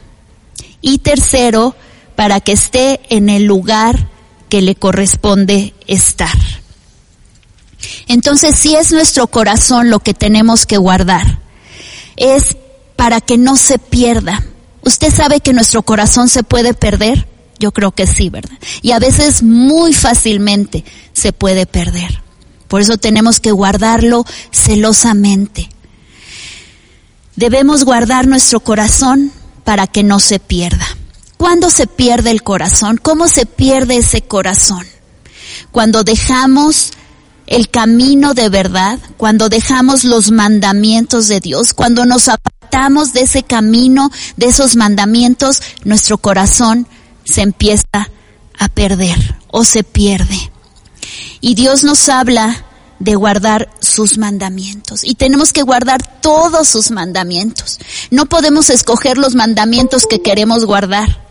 Y 0.81 0.99
tercero, 0.99 1.75
para 2.15 2.39
que 2.39 2.53
esté 2.53 3.01
en 3.09 3.29
el 3.29 3.45
lugar 3.45 4.09
que 4.49 4.61
le 4.61 4.75
corresponde 4.75 5.73
estar. 5.87 6.37
Entonces, 8.07 8.55
si 8.55 8.75
es 8.75 8.91
nuestro 8.91 9.27
corazón 9.27 9.89
lo 9.89 9.99
que 9.99 10.13
tenemos 10.13 10.65
que 10.65 10.77
guardar, 10.77 11.39
es 12.15 12.57
para 12.95 13.21
que 13.21 13.37
no 13.37 13.57
se 13.57 13.77
pierda, 13.77 14.43
¿Usted 14.85 15.13
sabe 15.13 15.41
que 15.41 15.51
nuestro 15.51 15.81
corazón 15.81 16.29
se 16.29 16.43
puede 16.43 16.73
perder? 16.73 17.27
Yo 17.59 17.71
creo 17.71 17.91
que 17.91 18.05
sí, 18.05 18.29
¿verdad? 18.29 18.57
Y 18.83 18.91
a 18.91 18.99
veces 18.99 19.41
muy 19.41 19.93
fácilmente 19.93 20.85
se 21.11 21.33
puede 21.33 21.65
perder. 21.65 22.21
Por 22.67 22.81
eso 22.81 22.97
tenemos 22.97 23.39
que 23.39 23.51
guardarlo 23.51 24.25
celosamente. 24.51 25.69
Debemos 27.35 27.83
guardar 27.83 28.27
nuestro 28.27 28.59
corazón 28.59 29.31
para 29.63 29.87
que 29.87 30.03
no 30.03 30.19
se 30.19 30.39
pierda. 30.39 30.85
¿Cuándo 31.37 31.69
se 31.69 31.87
pierde 31.87 32.31
el 32.31 32.43
corazón? 32.43 32.97
¿Cómo 33.01 33.27
se 33.27 33.45
pierde 33.45 33.97
ese 33.97 34.21
corazón? 34.21 34.85
Cuando 35.71 36.03
dejamos 36.03 36.91
el 37.47 37.69
camino 37.69 38.33
de 38.33 38.49
verdad, 38.49 38.99
cuando 39.17 39.49
dejamos 39.49 40.03
los 40.03 40.31
mandamientos 40.31 41.27
de 41.27 41.39
Dios, 41.39 41.73
cuando 41.73 42.05
nos 42.05 42.29
de 43.13 43.21
ese 43.21 43.43
camino, 43.43 44.11
de 44.37 44.47
esos 44.47 44.75
mandamientos, 44.75 45.61
nuestro 45.83 46.17
corazón 46.17 46.87
se 47.23 47.41
empieza 47.41 48.09
a 48.57 48.67
perder 48.69 49.35
o 49.47 49.63
se 49.63 49.83
pierde. 49.83 50.51
Y 51.41 51.55
Dios 51.55 51.83
nos 51.83 52.09
habla 52.09 52.65
de 52.99 53.15
guardar 53.15 53.69
sus 53.79 54.17
mandamientos. 54.17 55.03
Y 55.03 55.15
tenemos 55.15 55.53
que 55.53 55.61
guardar 55.61 56.01
todos 56.21 56.67
sus 56.67 56.91
mandamientos. 56.91 57.79
No 58.11 58.25
podemos 58.25 58.69
escoger 58.69 59.17
los 59.17 59.35
mandamientos 59.35 60.05
que 60.07 60.21
queremos 60.21 60.65
guardar. 60.65 61.23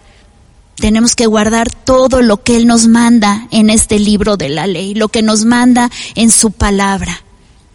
Tenemos 0.76 1.14
que 1.14 1.26
guardar 1.26 1.71
todo 1.71 2.21
lo 2.23 2.43
que 2.43 2.57
Él 2.57 2.67
nos 2.67 2.88
manda 2.88 3.47
en 3.50 3.71
este 3.71 3.99
libro 3.99 4.37
de 4.37 4.49
la 4.49 4.67
ley, 4.67 4.95
lo 4.95 5.09
que 5.09 5.23
nos 5.23 5.45
manda 5.45 5.91
en 6.14 6.31
su 6.31 6.50
palabra. 6.50 7.23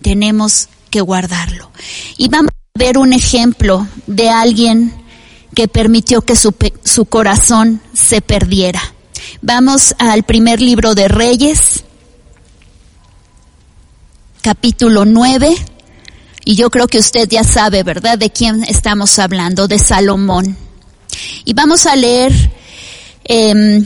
Tenemos 0.02 0.70
que 0.90 1.02
guardarlo. 1.02 1.72
Y 2.18 2.30
vamos 2.30 2.52
ver 2.80 2.98
un 2.98 3.12
ejemplo 3.12 3.86
de 4.08 4.30
alguien 4.30 4.94
que 5.54 5.68
permitió 5.68 6.22
que 6.22 6.38
su, 6.38 6.56
su 6.84 7.06
corazón 7.06 7.82
se 7.94 8.22
perdiera. 8.22 8.82
Vamos 9.42 9.94
al 10.00 10.24
primer 10.24 10.62
libro 10.62 10.96
de 10.96 11.10
Reyes, 11.10 11.84
capítulo 14.42 15.04
9. 15.04 15.54
Y 16.46 16.56
yo 16.56 16.70
creo 16.72 16.88
que 16.88 17.00
usted 17.00 17.28
ya 17.30 17.44
sabe, 17.44 17.84
¿verdad?, 17.84 18.18
de 18.18 18.30
quién 18.30 18.64
estamos 18.64 19.20
hablando, 19.20 19.68
de 19.68 19.78
Salomón. 19.78 20.56
Y 21.44 21.54
vamos 21.54 21.86
a 21.86 21.98
leer 21.98 22.32
eh, 23.26 23.84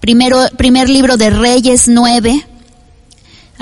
primero, 0.00 0.40
primer 0.58 0.90
libro 0.90 1.16
de 1.16 1.30
Reyes 1.30 1.86
9, 1.86 2.44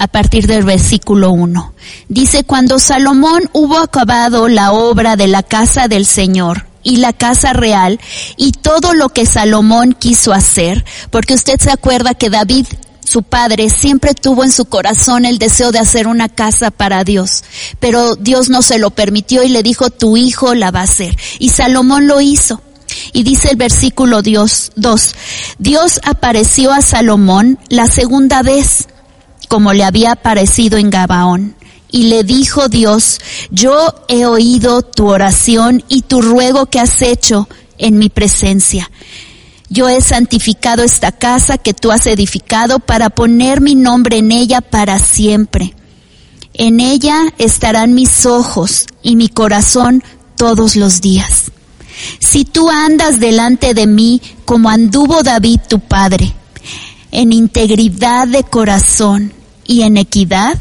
a 0.00 0.08
partir 0.08 0.46
del 0.46 0.64
versículo 0.64 1.30
1. 1.30 1.74
Dice, 2.08 2.42
cuando 2.44 2.78
Salomón 2.78 3.50
hubo 3.52 3.78
acabado 3.78 4.48
la 4.48 4.72
obra 4.72 5.14
de 5.14 5.28
la 5.28 5.42
casa 5.42 5.88
del 5.88 6.06
Señor, 6.06 6.66
y 6.82 6.96
la 6.96 7.12
casa 7.12 7.52
real 7.52 8.00
y 8.38 8.52
todo 8.52 8.94
lo 8.94 9.10
que 9.10 9.26
Salomón 9.26 9.92
quiso 9.92 10.32
hacer, 10.32 10.86
porque 11.10 11.34
usted 11.34 11.60
se 11.60 11.70
acuerda 11.70 12.14
que 12.14 12.30
David, 12.30 12.66
su 13.04 13.22
padre, 13.22 13.68
siempre 13.68 14.14
tuvo 14.14 14.44
en 14.44 14.50
su 14.50 14.64
corazón 14.64 15.26
el 15.26 15.38
deseo 15.38 15.72
de 15.72 15.78
hacer 15.78 16.06
una 16.06 16.30
casa 16.30 16.70
para 16.70 17.04
Dios, 17.04 17.44
pero 17.80 18.16
Dios 18.16 18.48
no 18.48 18.62
se 18.62 18.78
lo 18.78 18.90
permitió 18.92 19.42
y 19.42 19.50
le 19.50 19.62
dijo, 19.62 19.90
tu 19.90 20.16
hijo 20.16 20.54
la 20.54 20.70
va 20.70 20.80
a 20.80 20.84
hacer. 20.84 21.14
Y 21.38 21.50
Salomón 21.50 22.06
lo 22.06 22.22
hizo. 22.22 22.62
Y 23.12 23.22
dice 23.22 23.50
el 23.50 23.56
versículo 23.56 24.22
Dios 24.22 24.72
2, 24.76 25.14
Dios 25.58 26.00
apareció 26.04 26.72
a 26.72 26.80
Salomón 26.80 27.58
la 27.68 27.86
segunda 27.86 28.42
vez, 28.42 28.88
como 29.48 29.72
le 29.72 29.84
había 29.84 30.12
aparecido 30.12 30.78
en 30.78 30.90
Gabaón. 30.90 31.54
Y 31.92 32.04
le 32.04 32.22
dijo 32.22 32.68
Dios, 32.68 33.20
yo 33.50 33.94
he 34.08 34.24
oído 34.24 34.82
tu 34.82 35.08
oración 35.08 35.82
y 35.88 36.02
tu 36.02 36.22
ruego 36.22 36.66
que 36.66 36.78
has 36.78 37.02
hecho 37.02 37.48
en 37.78 37.98
mi 37.98 38.08
presencia. 38.08 38.90
Yo 39.68 39.88
he 39.88 40.00
santificado 40.00 40.82
esta 40.82 41.12
casa 41.12 41.58
que 41.58 41.74
tú 41.74 41.90
has 41.90 42.06
edificado 42.06 42.78
para 42.78 43.10
poner 43.10 43.60
mi 43.60 43.74
nombre 43.74 44.18
en 44.18 44.32
ella 44.32 44.60
para 44.60 44.98
siempre. 44.98 45.74
En 46.54 46.80
ella 46.80 47.32
estarán 47.38 47.94
mis 47.94 48.26
ojos 48.26 48.86
y 49.02 49.16
mi 49.16 49.28
corazón 49.28 50.02
todos 50.36 50.74
los 50.74 51.00
días. 51.00 51.52
Si 52.18 52.44
tú 52.44 52.68
andas 52.68 53.20
delante 53.20 53.74
de 53.74 53.86
mí 53.86 54.20
como 54.44 54.68
anduvo 54.68 55.22
David 55.22 55.60
tu 55.68 55.78
padre, 55.80 56.34
en 57.12 57.32
integridad 57.32 58.28
de 58.28 58.44
corazón 58.44 59.32
y 59.66 59.82
en 59.82 59.96
equidad, 59.96 60.58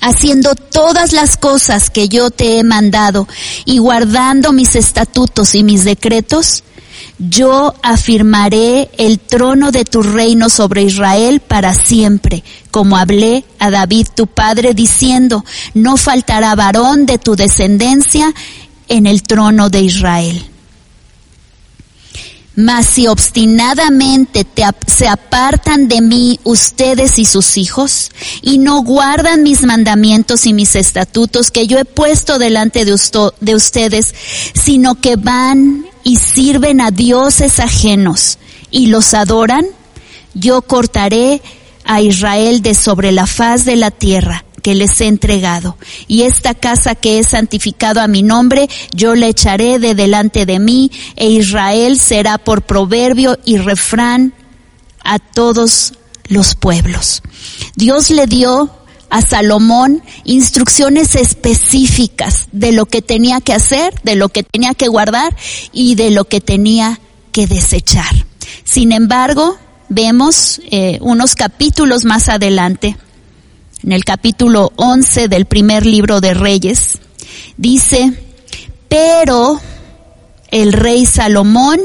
haciendo 0.00 0.54
todas 0.54 1.12
las 1.12 1.36
cosas 1.36 1.90
que 1.90 2.08
yo 2.08 2.30
te 2.30 2.58
he 2.58 2.64
mandado 2.64 3.26
y 3.64 3.78
guardando 3.78 4.52
mis 4.52 4.76
estatutos 4.76 5.54
y 5.54 5.62
mis 5.62 5.84
decretos, 5.84 6.64
yo 7.18 7.74
afirmaré 7.82 8.90
el 8.98 9.20
trono 9.20 9.70
de 9.70 9.84
tu 9.84 10.02
reino 10.02 10.48
sobre 10.48 10.82
Israel 10.82 11.40
para 11.40 11.72
siempre, 11.72 12.42
como 12.70 12.96
hablé 12.96 13.44
a 13.58 13.70
David 13.70 14.08
tu 14.14 14.26
padre 14.26 14.74
diciendo, 14.74 15.44
no 15.74 15.96
faltará 15.96 16.54
varón 16.54 17.06
de 17.06 17.18
tu 17.18 17.36
descendencia 17.36 18.34
en 18.88 19.06
el 19.06 19.22
trono 19.22 19.70
de 19.70 19.82
Israel. 19.82 20.53
Mas 22.56 22.86
si 22.86 23.08
obstinadamente 23.08 24.46
se 24.86 25.08
apartan 25.08 25.88
de 25.88 26.00
mí 26.00 26.38
ustedes 26.44 27.18
y 27.18 27.24
sus 27.24 27.56
hijos, 27.56 28.12
y 28.42 28.58
no 28.58 28.82
guardan 28.82 29.42
mis 29.42 29.62
mandamientos 29.62 30.46
y 30.46 30.52
mis 30.52 30.76
estatutos 30.76 31.50
que 31.50 31.66
yo 31.66 31.78
he 31.78 31.84
puesto 31.84 32.38
delante 32.38 32.84
de, 32.84 32.96
de 33.40 33.54
ustedes, 33.54 34.14
sino 34.54 35.00
que 35.00 35.16
van 35.16 35.86
y 36.04 36.16
sirven 36.16 36.80
a 36.80 36.90
dioses 36.92 37.58
ajenos 37.58 38.38
y 38.70 38.86
los 38.86 39.14
adoran, 39.14 39.66
yo 40.34 40.62
cortaré 40.62 41.42
a 41.84 42.00
Israel 42.00 42.62
de 42.62 42.74
sobre 42.74 43.10
la 43.10 43.26
faz 43.26 43.64
de 43.64 43.76
la 43.76 43.90
tierra 43.90 44.44
que 44.64 44.74
les 44.74 44.98
he 45.02 45.08
entregado. 45.08 45.76
Y 46.08 46.22
esta 46.22 46.54
casa 46.54 46.94
que 46.94 47.18
he 47.18 47.22
santificado 47.22 48.00
a 48.00 48.08
mi 48.08 48.22
nombre, 48.22 48.66
yo 48.94 49.14
le 49.14 49.28
echaré 49.28 49.78
de 49.78 49.94
delante 49.94 50.46
de 50.46 50.58
mí, 50.58 50.90
e 51.16 51.28
Israel 51.28 52.00
será 52.00 52.38
por 52.38 52.62
proverbio 52.62 53.38
y 53.44 53.58
refrán 53.58 54.32
a 55.02 55.18
todos 55.18 55.92
los 56.28 56.54
pueblos. 56.54 57.22
Dios 57.76 58.08
le 58.08 58.26
dio 58.26 58.70
a 59.10 59.20
Salomón 59.20 60.02
instrucciones 60.24 61.14
específicas 61.14 62.48
de 62.52 62.72
lo 62.72 62.86
que 62.86 63.02
tenía 63.02 63.42
que 63.42 63.52
hacer, 63.52 63.92
de 64.02 64.16
lo 64.16 64.30
que 64.30 64.44
tenía 64.44 64.72
que 64.72 64.88
guardar 64.88 65.36
y 65.74 65.94
de 65.94 66.10
lo 66.10 66.24
que 66.24 66.40
tenía 66.40 67.00
que 67.32 67.46
desechar. 67.46 68.24
Sin 68.64 68.92
embargo, 68.92 69.58
vemos 69.90 70.62
eh, 70.70 70.96
unos 71.02 71.34
capítulos 71.34 72.06
más 72.06 72.30
adelante 72.30 72.96
en 73.84 73.92
el 73.92 74.04
capítulo 74.04 74.72
11 74.76 75.28
del 75.28 75.44
primer 75.44 75.84
libro 75.84 76.22
de 76.22 76.32
Reyes, 76.32 77.00
dice, 77.58 78.14
pero 78.88 79.60
el 80.50 80.72
rey 80.72 81.04
Salomón 81.04 81.78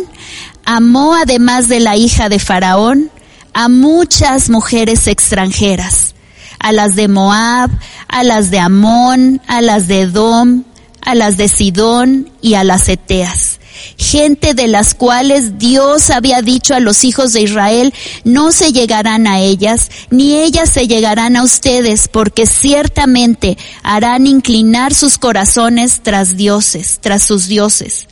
amó 0.64 1.14
además 1.14 1.68
de 1.68 1.82
la 1.82 1.98
hija 1.98 2.30
de 2.30 2.40
Faraón 2.40 3.12
a 3.54 3.68
muchas 3.68 4.50
mujeres 4.50 5.08
extranjeras, 5.08 6.16
a 6.60 6.72
las 6.72 6.96
de 6.96 7.10
Moab, 7.10 7.70
a 8.08 8.24
las 8.24 8.50
de 8.50 8.60
Amón, 8.60 9.42
a 9.48 9.62
las 9.62 9.90
de 9.90 10.02
Edom, 10.02 10.64
a 11.02 11.16
las 11.16 11.36
de 11.36 11.50
Sidón 11.50 12.32
y 12.42 12.54
a 12.54 12.64
las 12.64 12.88
Eteas 12.88 13.59
gente 13.98 14.54
de 14.54 14.68
las 14.68 14.94
cuales 14.94 15.58
Dios 15.58 16.10
había 16.10 16.42
dicho 16.42 16.74
a 16.74 16.80
los 16.80 17.04
hijos 17.04 17.34
de 17.34 17.42
Israel, 17.42 17.94
no 18.24 18.52
se 18.52 18.72
llegarán 18.72 19.28
a 19.28 19.40
ellas, 19.40 19.90
ni 20.10 20.38
ellas 20.38 20.70
se 20.70 20.88
llegarán 20.88 21.36
a 21.36 21.44
ustedes, 21.44 22.08
porque 22.08 22.46
ciertamente 22.46 23.58
harán 23.84 24.28
inclinar 24.28 24.94
sus 24.94 25.18
corazones 25.18 26.02
tras 26.04 26.38
dioses, 26.38 27.00
tras 27.02 27.24
sus 27.24 27.48
dioses. 27.48 28.08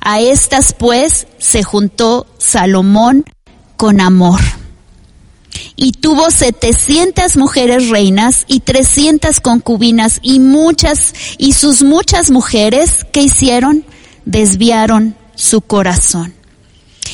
A 0.00 0.20
estas 0.20 0.72
pues 0.72 1.26
se 1.38 1.62
juntó 1.62 2.26
Salomón 2.38 3.24
con 3.76 4.00
amor. 4.00 4.40
Y 5.76 5.92
tuvo 5.92 6.30
setecientas 6.30 7.36
mujeres 7.36 7.88
reinas 7.88 8.44
y 8.46 8.60
trescientas 8.60 9.40
concubinas 9.40 10.18
y 10.22 10.38
muchas, 10.38 11.14
y 11.38 11.54
sus 11.54 11.82
muchas 11.82 12.30
mujeres 12.30 13.06
que 13.12 13.22
hicieron 13.22 13.84
desviaron 14.30 15.16
su 15.34 15.60
corazón. 15.60 16.34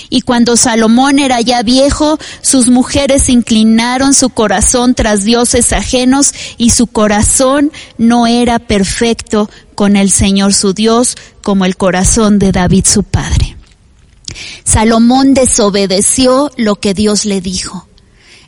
Y 0.08 0.20
cuando 0.20 0.56
Salomón 0.56 1.18
era 1.18 1.40
ya 1.40 1.62
viejo, 1.62 2.18
sus 2.40 2.68
mujeres 2.68 3.28
inclinaron 3.28 4.14
su 4.14 4.28
corazón 4.30 4.94
tras 4.94 5.25
dioses 5.25 5.73
ajenos 5.73 6.32
y 6.58 6.70
su 6.70 6.87
corazón 6.87 7.73
no 7.99 8.26
era 8.26 8.58
perfecto 8.58 9.50
con 9.75 9.96
el 9.96 10.11
Señor 10.11 10.54
su 10.54 10.75
Dios 10.75 11.16
como 11.42 11.64
el 11.64 11.76
corazón 11.76 12.38
de 12.38 12.52
David 12.52 12.85
su 12.87 13.02
padre. 13.02 13.56
Salomón 14.64 15.35
desobedeció 15.35 16.52
lo 16.56 16.76
que 16.76 16.94
Dios 16.94 17.25
le 17.25 17.40
dijo. 17.40 17.88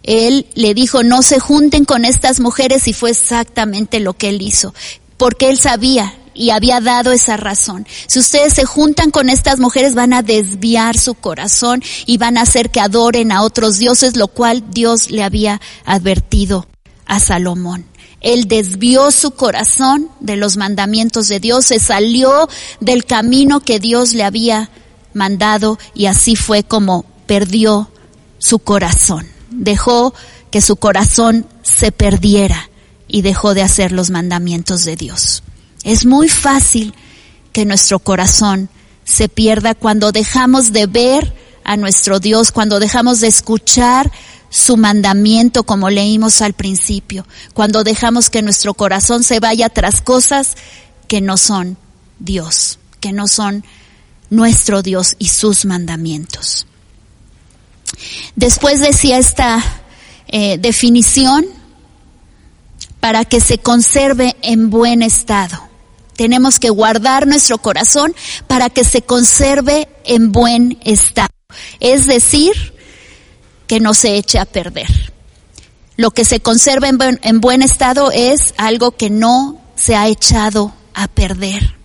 Él 0.03 0.47
le 0.55 0.75
dijo, 0.75 1.03
no 1.03 1.23
se 1.23 1.39
junten 1.41 1.85
con 1.85 2.05
estas 2.05 2.41
mujeres 2.41 2.87
y 2.89 2.93
fue 2.93 3.11
exactamente 3.11 4.01
lo 4.01 4.14
que 4.14 4.29
él 4.29 4.42
hizo, 4.42 4.75
porque 5.16 5.51
él 5.51 5.59
sabía, 5.59 6.14
y 6.38 6.51
había 6.51 6.81
dado 6.81 7.11
esa 7.11 7.37
razón. 7.37 7.87
Si 8.07 8.20
ustedes 8.20 8.55
se 8.55 8.64
juntan 8.64 9.11
con 9.11 9.29
estas 9.29 9.59
mujeres 9.59 9.94
van 9.94 10.12
a 10.12 10.22
desviar 10.22 10.96
su 10.96 11.14
corazón 11.14 11.83
y 12.07 12.16
van 12.16 12.38
a 12.38 12.42
hacer 12.42 12.70
que 12.70 12.81
adoren 12.81 13.33
a 13.33 13.42
otros 13.42 13.79
dioses, 13.79 14.16
lo 14.16 14.29
cual 14.29 14.62
Dios 14.70 15.11
le 15.11 15.24
había 15.24 15.61
advertido 15.85 16.68
a 17.07 17.18
Salomón. 17.18 17.87
Él 18.20 18.46
desvió 18.46 19.11
su 19.11 19.33
corazón 19.33 20.11
de 20.20 20.37
los 20.37 20.57
mandamientos 20.57 21.27
de 21.27 21.40
Dios, 21.40 21.66
se 21.66 21.81
salió 21.81 22.48
del 22.79 23.05
camino 23.05 23.61
que 23.61 23.81
Dios 23.81 24.14
le 24.14 24.22
había 24.22 24.70
mandado 25.14 25.77
y 25.92 26.07
así 26.07 26.37
fue 26.37 26.62
como 26.62 27.05
perdió 27.27 27.90
su 28.38 28.61
corazón. 28.61 29.27
Dejó 29.51 30.14
que 30.53 30.61
su 30.61 30.77
corazón 30.77 31.46
se 31.62 31.90
perdiera 31.90 32.70
y 33.09 33.22
dejó 33.22 33.55
de 33.55 33.62
hacer 33.62 33.90
los 33.90 34.11
mandamientos 34.11 34.85
de 34.85 34.94
Dios. 34.94 35.42
Es 35.85 36.05
muy 36.05 36.29
fácil 36.29 36.95
que 37.53 37.64
nuestro 37.64 37.99
corazón 37.99 38.69
se 39.05 39.29
pierda 39.29 39.75
cuando 39.75 40.12
dejamos 40.12 40.73
de 40.73 40.87
ver 40.87 41.35
a 41.64 41.77
nuestro 41.77 42.21
Dios, 42.21 42.53
cuando 42.53 42.79
dejamos 42.79 43.21
de 43.21 43.29
escuchar 43.29 44.11
su 44.51 44.77
mandamiento 44.77 45.64
como 45.64 45.91
leímos 45.91 46.41
al 46.41 46.55
principio, 46.55 47.27
cuando 47.53 47.85
dejamos 47.85 48.31
que 48.31 48.43
nuestro 48.43 48.75
corazón 48.75 49.23
se 49.23 49.41
vaya 49.41 49.69
tras 49.69 50.01
cosas 50.01 50.57
que 51.07 51.21
no 51.21 51.37
son 51.37 51.77
Dios, 52.19 52.79
que 53.01 53.12
no 53.12 53.29
son 53.29 53.64
nuestro 54.31 54.83
Dios 54.83 55.17
y 55.19 55.29
sus 55.29 55.64
mandamientos. 55.64 56.67
Después 58.37 58.81
decía 58.81 59.19
esta 59.19 59.62
eh, 60.29 60.59
definición, 60.59 61.47
para 63.01 63.25
que 63.25 63.41
se 63.41 63.59
conserve 63.59 64.37
en 64.43 64.71
buen 64.71 65.03
estado. 65.03 65.67
Tenemos 66.18 66.59
que 66.59 66.70
guardar 66.70 67.28
nuestro 67.28 67.59
corazón 67.59 68.12
para 68.48 68.70
que 68.70 68.83
se 68.83 69.02
conserve 69.02 69.87
en 70.04 70.33
buen 70.33 70.76
estado. 70.85 71.28
Es 71.78 72.09
decir, 72.09 72.74
que 73.68 73.78
no 73.78 73.94
se 73.94 74.16
eche 74.16 74.40
a 74.40 74.44
perder. 74.44 75.12
Lo 75.96 76.11
que 76.11 76.24
se 76.24 76.40
conserva 76.40 76.88
en 76.88 76.98
buen, 76.98 77.20
en 77.22 77.40
buen 77.40 77.62
estado 77.62 78.11
es 78.11 78.52
algo 78.57 78.96
que 78.96 79.11
no 79.11 79.61
se 79.76 79.94
ha 79.94 80.09
echado 80.09 80.74
a 80.92 81.07
perder. 81.07 81.76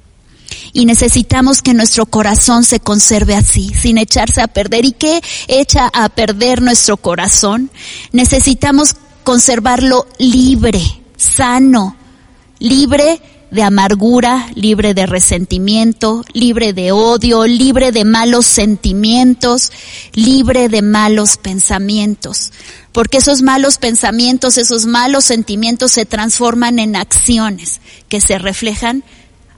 Y 0.71 0.87
necesitamos 0.87 1.61
que 1.61 1.75
nuestro 1.75 2.07
corazón 2.07 2.63
se 2.63 2.79
conserve 2.79 3.35
así, 3.35 3.71
sin 3.79 3.99
echarse 3.99 4.41
a 4.41 4.47
perder. 4.47 4.83
¿Y 4.83 4.93
qué 4.93 5.21
echa 5.47 5.91
a 5.93 6.09
perder 6.09 6.63
nuestro 6.63 6.97
corazón? 6.97 7.69
Necesitamos 8.11 8.95
conservarlo 9.23 10.07
libre, 10.17 10.81
sano, 11.17 11.95
libre 12.57 13.21
de 13.53 13.61
amargura, 13.61 14.49
libre 14.55 14.95
de 14.95 15.05
resentimiento, 15.05 16.25
libre 16.33 16.73
de 16.73 16.91
odio, 16.91 17.45
libre 17.45 17.91
de 17.91 18.03
malos 18.03 18.47
sentimientos, 18.47 19.71
libre 20.13 20.69
de 20.69 20.81
malos 20.81 21.37
pensamientos. 21.37 22.51
Porque 22.91 23.17
esos 23.17 23.43
malos 23.43 23.77
pensamientos, 23.77 24.57
esos 24.57 24.87
malos 24.87 25.25
sentimientos 25.25 25.91
se 25.91 26.05
transforman 26.05 26.79
en 26.79 26.95
acciones 26.95 27.79
que 28.09 28.21
se 28.21 28.39
reflejan 28.39 29.03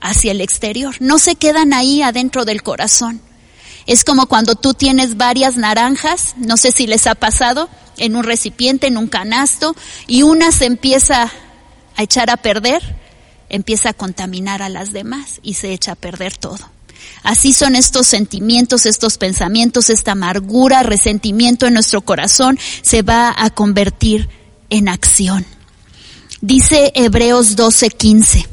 hacia 0.02 0.32
el 0.32 0.42
exterior. 0.42 0.94
No 1.00 1.18
se 1.18 1.36
quedan 1.36 1.72
ahí 1.72 2.02
adentro 2.02 2.44
del 2.44 2.62
corazón. 2.62 3.22
Es 3.86 4.04
como 4.04 4.26
cuando 4.26 4.56
tú 4.56 4.74
tienes 4.74 5.16
varias 5.16 5.56
naranjas, 5.56 6.34
no 6.36 6.58
sé 6.58 6.70
si 6.70 6.86
les 6.86 7.06
ha 7.06 7.14
pasado, 7.14 7.70
en 7.96 8.14
un 8.14 8.24
recipiente, 8.24 8.88
en 8.88 8.98
un 8.98 9.06
canasto, 9.06 9.74
y 10.06 10.22
una 10.22 10.52
se 10.52 10.66
empieza 10.66 11.32
a 11.96 12.02
echar 12.02 12.28
a 12.28 12.36
perder, 12.36 13.05
empieza 13.48 13.90
a 13.90 13.94
contaminar 13.94 14.62
a 14.62 14.68
las 14.68 14.92
demás 14.92 15.40
y 15.42 15.54
se 15.54 15.72
echa 15.72 15.92
a 15.92 15.96
perder 15.96 16.36
todo. 16.36 16.58
Así 17.22 17.52
son 17.52 17.76
estos 17.76 18.06
sentimientos, 18.06 18.86
estos 18.86 19.18
pensamientos, 19.18 19.90
esta 19.90 20.12
amargura, 20.12 20.82
resentimiento 20.82 21.66
en 21.66 21.74
nuestro 21.74 22.00
corazón 22.00 22.58
se 22.82 23.02
va 23.02 23.34
a 23.36 23.50
convertir 23.50 24.28
en 24.70 24.88
acción. 24.88 25.44
Dice 26.40 26.92
Hebreos 26.94 27.56
12:15. 27.56 28.46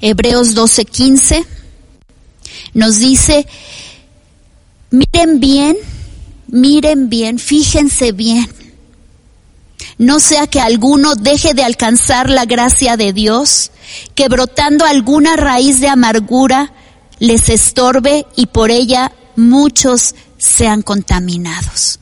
Hebreos 0.00 0.54
12:15 0.54 1.44
nos 2.74 2.98
dice, 2.98 3.46
miren 4.90 5.40
bien, 5.40 5.76
miren 6.48 7.08
bien, 7.08 7.38
fíjense 7.38 8.12
bien 8.12 8.63
no 9.98 10.20
sea 10.20 10.46
que 10.46 10.60
alguno 10.60 11.14
deje 11.14 11.54
de 11.54 11.64
alcanzar 11.64 12.30
la 12.30 12.44
gracia 12.44 12.96
de 12.96 13.12
Dios, 13.12 13.70
que 14.14 14.28
brotando 14.28 14.84
alguna 14.84 15.36
raíz 15.36 15.80
de 15.80 15.88
amargura 15.88 16.72
les 17.18 17.48
estorbe 17.48 18.26
y 18.36 18.46
por 18.46 18.70
ella 18.70 19.12
muchos 19.36 20.14
sean 20.38 20.82
contaminados. 20.82 22.00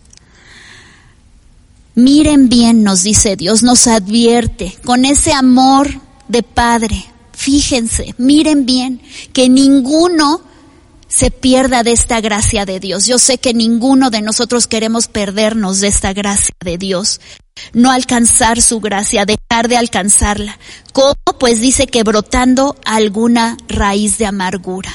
Miren 1.95 2.49
bien, 2.49 2.83
nos 2.83 3.03
dice 3.03 3.37
Dios, 3.37 3.63
nos 3.63 3.87
advierte 3.87 4.79
con 4.85 5.05
ese 5.05 5.33
amor 5.33 5.91
de 6.29 6.43
Padre. 6.43 7.05
Fíjense, 7.33 8.15
miren 8.19 8.65
bien, 8.65 9.03
que 9.33 9.49
ninguno 9.49 10.41
se 11.13 11.31
pierda 11.31 11.83
de 11.83 11.93
esta 11.93 12.21
gracia 12.23 12.65
de 12.65 12.81
Dios. 12.81 13.07
Yo 13.07 13.19
sé 13.19 13.37
que 13.37 13.53
ninguno 13.53 14.09
de 14.09 14.23
nosotros 14.23 14.67
queremos 14.67 15.09
perdernos 15.09 15.81
de 15.81 15.89
esta 15.89 16.15
gracia 16.15 16.55
de 16.65 16.79
Dios, 16.79 17.21
no 17.75 17.91
alcanzar 17.91 18.63
su 18.63 18.81
gracia, 18.81 19.27
dejar 19.27 19.69
de 19.69 19.77
alcanzarla. 19.77 20.59
¿Cómo? 20.95 21.15
Pues 21.39 21.61
dice 21.61 21.87
que 21.87 22.03
brotando 22.03 22.77
alguna 22.87 23.59
raíz 23.69 24.17
de 24.17 24.25
amargura. 24.25 24.93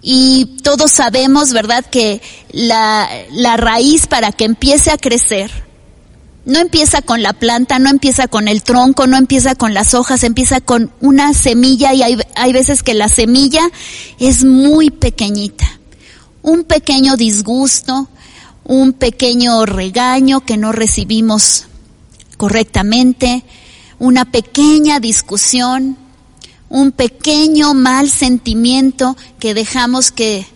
Y 0.00 0.58
todos 0.62 0.92
sabemos, 0.92 1.52
¿verdad?, 1.52 1.84
que 1.84 2.22
la, 2.50 3.10
la 3.32 3.58
raíz 3.58 4.06
para 4.06 4.32
que 4.32 4.44
empiece 4.44 4.90
a 4.90 4.96
crecer, 4.96 5.50
no 6.48 6.60
empieza 6.60 7.02
con 7.02 7.22
la 7.22 7.34
planta, 7.34 7.78
no 7.78 7.90
empieza 7.90 8.26
con 8.26 8.48
el 8.48 8.62
tronco, 8.62 9.06
no 9.06 9.18
empieza 9.18 9.54
con 9.54 9.74
las 9.74 9.92
hojas, 9.92 10.24
empieza 10.24 10.62
con 10.62 10.90
una 10.98 11.34
semilla 11.34 11.92
y 11.92 12.02
hay, 12.02 12.16
hay 12.34 12.52
veces 12.54 12.82
que 12.82 12.94
la 12.94 13.10
semilla 13.10 13.60
es 14.18 14.44
muy 14.44 14.88
pequeñita. 14.88 15.66
Un 16.40 16.64
pequeño 16.64 17.16
disgusto, 17.16 18.08
un 18.64 18.94
pequeño 18.94 19.66
regaño 19.66 20.40
que 20.40 20.56
no 20.56 20.72
recibimos 20.72 21.66
correctamente, 22.38 23.44
una 23.98 24.24
pequeñña 24.24 25.00
discusión, 25.00 25.98
un 26.70 26.92
pequeño 26.92 27.74
mal 27.74 28.08
sentimiento 28.08 29.18
que 29.38 29.52
dejamos 29.52 30.12
que 30.12 30.46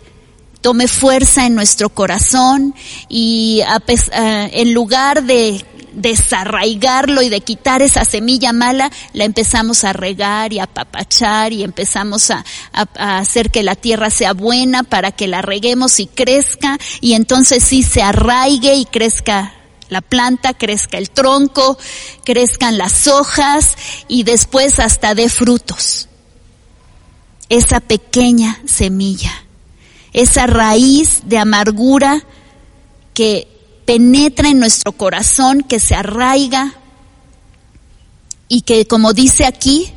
tome 0.61 0.87
fuerza 0.87 1.45
en 1.45 1.53
nuestro 1.53 1.89
corazón 1.89 2.73
y 3.09 3.61
en 3.67 4.73
lugar 4.73 5.23
de 5.23 5.63
desarraigarlo 5.93 7.21
y 7.21 7.29
de 7.29 7.41
quitar 7.41 7.81
esa 7.81 8.05
semilla 8.05 8.53
mala, 8.53 8.91
la 9.13 9.25
empezamos 9.25 9.83
a 9.83 9.93
regar 9.93 10.53
y 10.53 10.59
a 10.59 10.67
papachar 10.67 11.53
y 11.53 11.63
empezamos 11.63 12.31
a, 12.31 12.43
hacer 12.95 13.51
que 13.51 13.63
la 13.63 13.75
tierra 13.75 14.09
sea 14.09 14.33
buena 14.33 14.83
para 14.83 15.11
que 15.11 15.27
la 15.27 15.41
reguemos 15.41 15.99
y 15.99 16.07
crezca 16.07 16.77
y 17.01 17.13
entonces 17.13 17.63
sí 17.63 17.83
se 17.83 18.01
arraigue 18.01 18.75
y 18.75 18.85
crezca 18.85 19.53
la 19.89 20.01
planta, 20.01 20.53
crezca 20.53 20.97
el 20.97 21.09
tronco, 21.09 21.77
crezcan 22.23 22.77
las 22.77 23.07
hojas 23.07 23.77
y 24.07 24.23
después 24.23 24.79
hasta 24.79 25.13
dé 25.13 25.29
frutos. 25.29 26.09
Esa 27.49 27.79
pequeña 27.79 28.59
semilla, 28.65 29.31
esa 30.11 30.47
raíz 30.47 31.21
de 31.25 31.37
amargura 31.37 32.23
que 33.13 33.52
penetra 33.85 34.49
en 34.49 34.59
nuestro 34.59 34.91
corazón, 34.91 35.61
que 35.61 35.79
se 35.79 35.95
arraiga 35.95 36.73
y 38.47 38.61
que, 38.61 38.85
como 38.85 39.13
dice 39.13 39.45
aquí, 39.45 39.93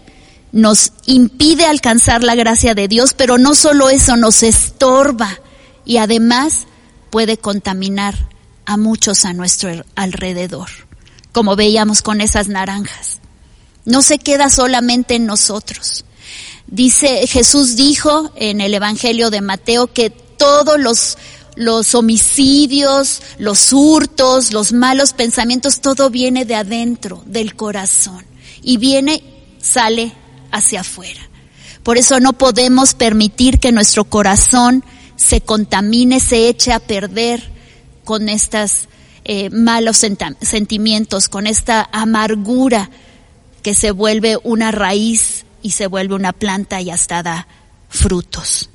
nos 0.52 0.92
impide 1.06 1.66
alcanzar 1.66 2.24
la 2.24 2.34
gracia 2.34 2.74
de 2.74 2.88
Dios, 2.88 3.14
pero 3.14 3.38
no 3.38 3.54
solo 3.54 3.90
eso, 3.90 4.16
nos 4.16 4.42
estorba 4.42 5.40
y 5.84 5.98
además 5.98 6.66
puede 7.10 7.36
contaminar 7.36 8.14
a 8.64 8.76
muchos 8.76 9.24
a 9.24 9.32
nuestro 9.32 9.70
alrededor, 9.94 10.68
como 11.32 11.56
veíamos 11.56 12.02
con 12.02 12.20
esas 12.20 12.48
naranjas. 12.48 13.20
No 13.84 14.02
se 14.02 14.18
queda 14.18 14.50
solamente 14.50 15.14
en 15.14 15.26
nosotros. 15.26 16.04
Dice, 16.66 17.26
Jesús 17.28 17.76
dijo 17.76 18.32
en 18.34 18.60
el 18.60 18.74
Evangelio 18.74 19.30
de 19.30 19.40
Mateo 19.40 19.92
que 19.92 20.10
todos 20.10 20.80
los 20.80 21.16
los 21.56 21.94
homicidios, 21.94 23.22
los 23.38 23.72
hurtos, 23.72 24.52
los 24.52 24.72
malos 24.72 25.14
pensamientos, 25.14 25.80
todo 25.80 26.10
viene 26.10 26.44
de 26.44 26.54
adentro, 26.54 27.22
del 27.26 27.56
corazón. 27.56 28.24
Y 28.62 28.76
viene, 28.76 29.22
sale 29.60 30.12
hacia 30.52 30.80
afuera. 30.80 31.20
Por 31.82 31.98
eso 31.98 32.20
no 32.20 32.34
podemos 32.34 32.94
permitir 32.94 33.58
que 33.58 33.72
nuestro 33.72 34.04
corazón 34.04 34.84
se 35.16 35.40
contamine, 35.40 36.20
se 36.20 36.48
eche 36.48 36.72
a 36.72 36.80
perder 36.80 37.42
con 38.04 38.28
estos 38.28 38.88
eh, 39.24 39.50
malos 39.50 40.04
sentimientos, 40.40 41.28
con 41.28 41.46
esta 41.46 41.88
amargura 41.92 42.90
que 43.62 43.74
se 43.74 43.90
vuelve 43.90 44.38
una 44.44 44.70
raíz 44.70 45.44
y 45.62 45.70
se 45.72 45.88
vuelve 45.88 46.14
una 46.14 46.32
planta 46.32 46.80
y 46.80 46.90
hasta 46.90 47.22
da 47.22 47.48
frutos. 47.88 48.70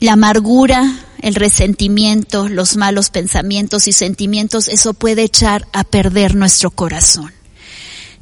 La 0.00 0.14
amargura, 0.14 0.98
el 1.20 1.34
resentimiento, 1.34 2.48
los 2.48 2.76
malos 2.76 3.10
pensamientos 3.10 3.88
y 3.88 3.92
sentimientos, 3.92 4.68
eso 4.68 4.92
puede 4.92 5.22
echar 5.22 5.66
a 5.72 5.84
perder 5.84 6.34
nuestro 6.34 6.70
corazón. 6.70 7.32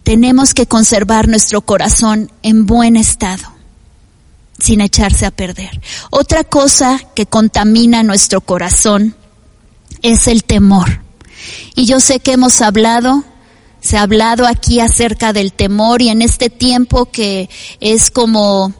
Tenemos 0.03 0.55
que 0.55 0.67
conservar 0.67 1.29
nuestro 1.29 1.63
corazón 1.63 2.31
en 2.43 2.67
buen 2.67 2.97
estado, 2.97 3.45
sin 4.59 4.81
echarse 4.81 5.27
a 5.27 5.31
perder. 5.31 5.81
Otra 6.11 6.45
cosa 6.45 7.01
que 7.15 7.27
contamina 7.27 8.03
nuestro 8.03 8.41
corazón 8.41 9.17
es 10.03 10.27
el 10.27 10.45
temor. 10.45 11.03
Y 11.75 11.87
yo 11.87 12.01
sé 12.01 12.21
que 12.21 12.33
hemos 12.33 12.61
hablado, 12.61 13.25
se 13.81 13.97
ha 13.97 14.03
hablado 14.03 14.47
aquí 14.47 14.81
acerca 14.81 15.33
del 15.33 15.53
temor 15.53 16.03
y 16.03 16.09
en 16.09 16.23
este 16.23 16.51
tiempo 16.51 17.07
que 17.07 17.49
es 17.81 18.11
como 18.11 18.73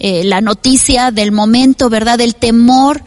eh, 0.00 0.24
la 0.24 0.40
noticia 0.40 1.10
del 1.10 1.30
momento, 1.30 1.90
¿verdad? 1.90 2.20
El 2.22 2.34
temor 2.34 3.04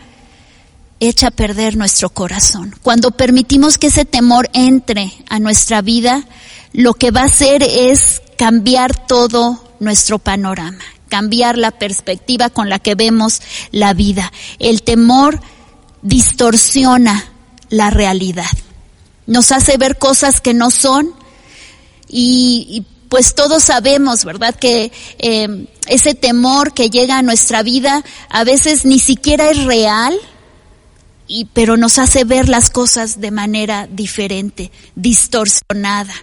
echa 0.99 1.27
a 1.27 1.31
perder 1.31 1.75
nuestro 1.75 2.09
corazón. 2.11 2.75
Cuando 2.83 3.09
permitimos 3.11 3.79
que 3.79 3.87
ese 3.87 4.05
temor 4.05 4.47
entre 4.53 5.11
a 5.27 5.39
nuestra 5.39 5.81
vida, 5.81 6.23
lo 6.71 6.93
que 6.93 7.09
va 7.09 7.21
a 7.21 7.25
hacer 7.25 7.63
es 7.63 8.21
cambiar 8.37 9.07
todo 9.07 9.63
nuestro 9.79 10.19
panorama, 10.19 10.83
cambiar 11.09 11.57
la 11.57 11.71
perspectiva 11.71 12.51
con 12.51 12.69
la 12.69 12.77
que 12.77 12.93
vemos 12.93 13.41
la 13.71 13.95
vida. 13.95 14.31
El 14.59 14.83
temor 14.83 15.41
distorsiona 16.03 17.25
la 17.69 17.89
realidad. 17.89 18.45
Nos 19.25 19.51
hace 19.51 19.77
ver 19.77 19.97
cosas 19.97 20.41
que 20.41 20.53
no 20.53 20.69
son 20.69 21.11
y, 22.07 22.85
pues 23.13 23.35
todos 23.35 23.61
sabemos, 23.61 24.25
¿verdad? 24.25 24.55
Que 24.55 24.91
eh, 25.19 25.67
ese 25.85 26.15
temor 26.15 26.73
que 26.73 26.89
llega 26.89 27.19
a 27.19 27.21
nuestra 27.21 27.61
vida 27.61 28.03
a 28.27 28.43
veces 28.43 28.85
ni 28.85 28.97
siquiera 28.97 29.51
es 29.51 29.65
real, 29.65 30.17
y, 31.27 31.45
pero 31.53 31.77
nos 31.77 31.99
hace 31.99 32.23
ver 32.23 32.49
las 32.49 32.71
cosas 32.71 33.21
de 33.21 33.29
manera 33.29 33.87
diferente, 33.87 34.71
distorsionada, 34.95 36.15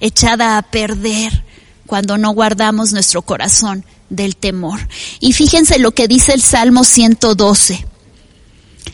echada 0.00 0.58
a 0.58 0.62
perder 0.62 1.44
cuando 1.86 2.18
no 2.18 2.32
guardamos 2.32 2.92
nuestro 2.92 3.22
corazón 3.22 3.84
del 4.10 4.34
temor. 4.34 4.80
Y 5.20 5.34
fíjense 5.34 5.78
lo 5.78 5.92
que 5.92 6.08
dice 6.08 6.32
el 6.32 6.42
Salmo 6.42 6.82
112. 6.82 7.86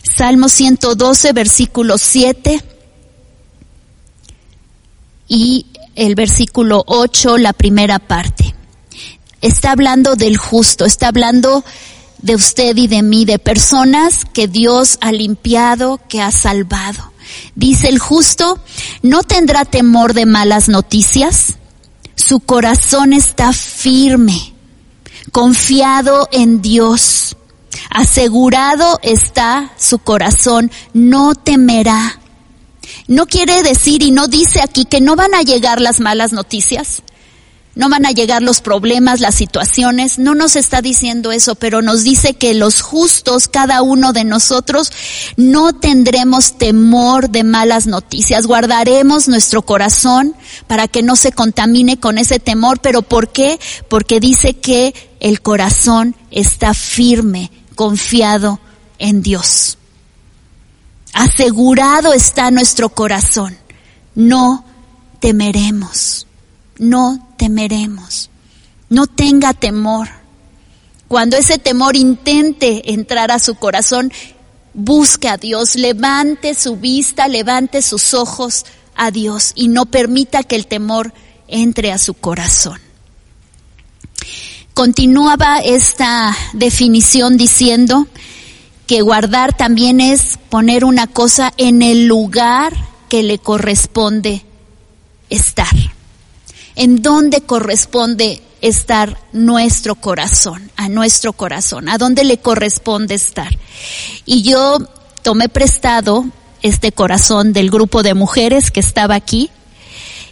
Salmo 0.03 0.51
112, 0.51 1.33
versículo 1.33 1.97
7 1.97 2.63
y 5.29 5.65
el 5.99 6.15
versículo 6.15 6.85
8, 6.87 7.39
la 7.39 7.53
primera 7.53 7.99
parte. 7.99 8.55
Está 9.41 9.73
hablando 9.73 10.15
del 10.15 10.37
justo, 10.37 10.85
está 10.85 11.09
hablando 11.09 11.65
de 12.23 12.37
usted 12.37 12.77
y 12.77 12.87
de 12.87 13.03
mí, 13.03 13.25
de 13.25 13.41
personas 13.41 14.25
que 14.25 14.47
Dios 14.47 14.99
ha 15.01 15.11
limpiado, 15.11 16.01
que 16.09 16.23
ha 16.23 16.31
salvado. 16.31 17.13
Dice 17.57 17.89
el 17.89 17.99
justo, 17.99 18.61
no 19.03 19.25
tendrá 19.25 19.65
temor 19.65 20.15
de 20.15 20.25
malas 20.25 20.69
noticias, 20.69 21.59
su 22.15 22.41
corazón 22.41 23.13
está 23.13 23.53
firme, 23.53 24.55
confiado 25.33 26.29
en 26.31 26.63
Dios, 26.63 27.37
asegurado 27.91 29.01
está 29.03 29.73
su 29.77 29.99
corazón, 29.99 30.71
no 30.95 31.35
temerá 31.35 32.21
no 33.09 33.27
quiere 33.27 33.63
decir 33.63 34.03
y 34.03 34.11
no 34.11 34.29
dice 34.29 34.61
aquí 34.63 34.85
que 34.85 35.01
no 35.01 35.17
van 35.17 35.35
a 35.35 35.43
llegar 35.43 35.81
las 35.81 35.99
malas 35.99 36.33
noticias, 36.33 37.03
no 37.75 37.89
van 37.89 38.05
a 38.07 38.11
llegar 38.11 38.43
los 38.43 38.61
problemas, 38.61 39.21
las 39.21 39.37
situaciones, 39.37 40.19
no 40.19 40.35
nos 40.35 40.57
está 40.57 40.83
diciendo 40.83 41.33
eso, 41.33 41.55
pero 41.55 41.81
nos 41.81 42.03
dice 42.03 42.35
que 42.35 42.53
los 42.53 42.83
justos, 42.83 43.49
cada 43.49 43.83
uno 43.83 44.13
de 44.13 44.25
nosotros, 44.25 44.93
no 45.37 45.73
tendremos 45.73 46.59
temor 46.59 47.31
de 47.31 47.45
malas 47.45 47.87
noticias, 47.87 48.47
guardaremos 48.47 49.29
nuestro 49.29 49.63
corazón 49.63 50.35
para 50.67 50.87
que 50.87 51.03
no 51.03 51.17
se 51.17 51.33
contamine 51.33 51.99
con 51.99 52.19
ese 52.19 52.41
temor, 52.41 52.81
pero 52.81 53.03
¿por 53.03 53.33
qué? 53.33 53.59
Porque 53.89 54.21
dice 54.21 54.55
que 54.55 54.93
el 55.21 55.41
corazón 55.41 56.15
está 56.31 56.75
firme, 56.75 57.53
confiado 57.75 58.61
en 58.99 59.23
Dios. 59.23 59.78
Asegurado 61.19 62.13
está 62.13 62.53
nuestro 62.53 62.91
corazón. 62.91 63.59
No 64.15 64.65
temeremos, 65.19 66.29
no 66.79 67.35
temeremos. 67.37 68.31
No 68.89 69.09
tenga 69.09 69.53
temor. 69.53 70.09
Cuando 71.09 71.37
ese 71.37 71.59
temor 71.59 71.97
intente 71.97 72.93
entrar 72.93 73.33
a 73.33 73.41
su 73.41 73.57
corazón, 73.57 74.13
busque 74.75 75.29
a 75.29 75.39
Dios, 75.39 75.75
levante 75.75 76.55
su 76.55 76.77
vista, 76.77 77.27
levante 77.27 77.83
sus 77.83 78.15
ojos 78.15 78.65
a 78.95 79.11
Dios 79.11 79.51
y 79.57 79.67
no 79.67 79.87
permita 79.87 80.45
que 80.45 80.55
el 80.55 80.69
temor 80.69 81.13
entre 81.49 81.91
a 81.91 81.99
su 81.99 82.15
corazón. 82.15 82.81
Continuaba 84.73 85.59
esta 85.59 86.33
definición 86.53 87.37
diciendo 87.37 88.07
que 88.89 89.03
guardar 89.03 89.55
también 89.55 90.01
es 90.01 90.39
poner 90.49 90.83
una 90.83 91.07
cosa 91.07 91.53
en 91.59 91.83
el 91.83 92.07
lugar 92.07 92.73
que 93.11 93.23
le 93.23 93.39
corresponde 93.39 94.47
estar. 95.29 95.69
¿En 96.75 97.03
dónde 97.03 97.43
corresponde 97.43 98.43
estar 98.63 99.21
nuestro 99.33 99.95
corazón, 99.95 100.71
a 100.77 100.89
nuestro 100.89 101.35
corazón? 101.35 101.91
¿A 101.91 101.99
dónde 101.99 102.25
le 102.25 102.39
corresponde 102.39 103.15
estar? 103.15 103.59
Y 104.25 104.41
yo 104.41 104.79
tomé 105.23 105.51
prestado 105.51 106.25
este 106.63 106.91
corazón 106.91 107.53
del 107.53 107.71
grupo 107.71 108.03
de 108.03 108.15
mujeres 108.15 108.71
que 108.71 108.81
estaba 108.81 109.17
aquí. 109.17 109.51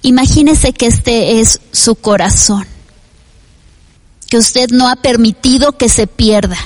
Imagínese 0.01 0.73
que 0.73 0.87
este 0.87 1.41
es 1.41 1.61
su 1.73 1.95
corazón, 1.95 2.67
que 4.31 4.39
usted 4.39 4.71
no 4.71 4.89
ha 4.89 4.97
permitido 4.97 5.77
que 5.77 5.91
se 5.91 6.07
pierda, 6.07 6.57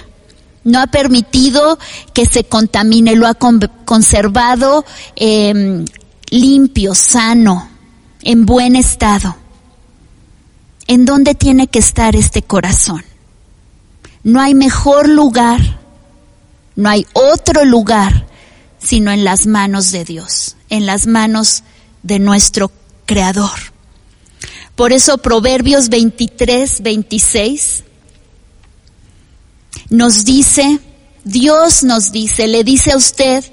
no 0.65 0.81
ha 0.81 0.87
permitido 0.87 1.79
que 2.13 2.27
se 2.27 2.45
contamine, 2.45 3.17
lo 3.17 3.27
ha 3.27 3.35
conservado 3.35 4.85
eh, 5.17 5.85
limpio, 6.31 6.95
sano, 6.95 7.69
en 8.23 8.47
buen 8.47 8.77
estado. 8.77 9.37
¿En 10.87 11.05
dónde 11.05 11.35
tiene 11.35 11.69
que 11.69 11.79
estar 11.79 12.17
este 12.17 12.43
corazón? 12.43 13.05
No 14.23 14.41
hay 14.41 14.55
mejor 14.55 15.09
lugar, 15.09 15.81
no 16.77 16.91
hay 16.91 17.07
otro 17.13 17.65
lugar, 17.65 18.27
sino 18.79 19.11
en 19.11 19.25
las 19.25 19.47
manos 19.47 19.93
de 19.93 20.05
Dios, 20.05 20.57
en 20.69 20.87
las 20.87 21.07
manos 21.07 21.63
de 22.03 22.19
nuestro 22.19 22.71
Creador. 23.07 23.59
Por 24.77 24.93
eso 24.93 25.19
Proverbios 25.19 25.89
23, 25.89 26.83
26 26.83 27.85
nos 29.91 30.25
dice, 30.25 30.81
Dios 31.25 31.83
nos 31.83 32.13
dice, 32.13 32.47
le 32.47 32.65
dice 32.65 32.93
a 32.93 32.97
usted 32.97 33.45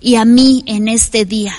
y 0.00 0.14
a 0.14 0.24
mí 0.24 0.62
en 0.66 0.88
este 0.88 1.24
día, 1.24 1.54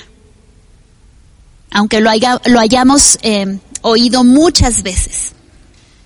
aunque 1.71 1.99
lo, 1.99 2.09
hayamos 2.09 3.19
eh, 3.23 3.59
oído 3.81 4.23
muchas 4.23 4.83
veces, 4.83 5.33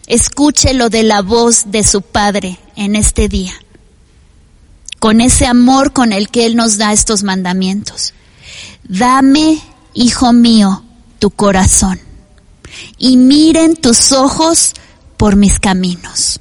escúchelo 0.08 0.89
de 0.89 1.04
la 1.04 1.21
voz 1.21 1.65
de 1.71 1.84
su 1.84 2.01
Padre 2.01 2.58
en 2.75 2.95
este 2.95 3.27
día, 3.27 3.54
con 4.99 5.21
ese 5.21 5.45
amor 5.45 5.93
con 5.93 6.13
el 6.13 6.30
que 6.30 6.45
Él 6.45 6.56
nos 6.56 6.77
da 6.77 6.93
estos 6.93 7.23
mandamientos. 7.23 8.13
Dame, 8.84 9.62
hijo 9.93 10.34
mío, 10.34 10.84
tu 11.19 11.30
corazón 11.30 11.99
y 12.97 13.17
miren 13.17 13.75
tus 13.75 14.12
ojos 14.12 14.73
por 15.17 15.36
mis 15.36 15.60
caminos. 15.60 16.39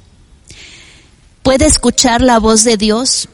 ¿Puede 1.43 1.65
escuchar 1.65 2.21
la 2.21 2.39
voz 2.39 2.63
de 2.63 2.77
Dios 2.77 3.27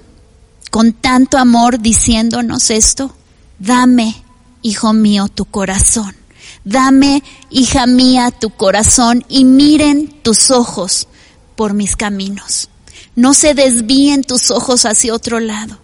con 0.72 0.94
tanto 0.94 1.38
amor 1.38 1.80
diciéndonos 1.80 2.70
esto? 2.70 3.14
Dame, 3.60 4.24
hijo 4.62 4.94
mío, 4.94 5.28
tu 5.28 5.46
corazón. 5.46 6.16
Dame, 6.64 7.22
hija 7.50 7.86
mía, 7.86 8.32
tu 8.32 8.50
corazón 8.50 9.26
y 9.28 9.44
miren 9.44 10.08
tus 10.22 10.52
ojos 10.52 11.08
por 11.56 11.74
mis 11.74 11.96
caminos. 11.96 12.70
No 13.16 13.34
se 13.34 13.54
desvíen 13.54 14.24
tus 14.24 14.52
ojos 14.52 14.86
hacia 14.86 15.14
otro 15.14 15.40
lado. 15.40 15.78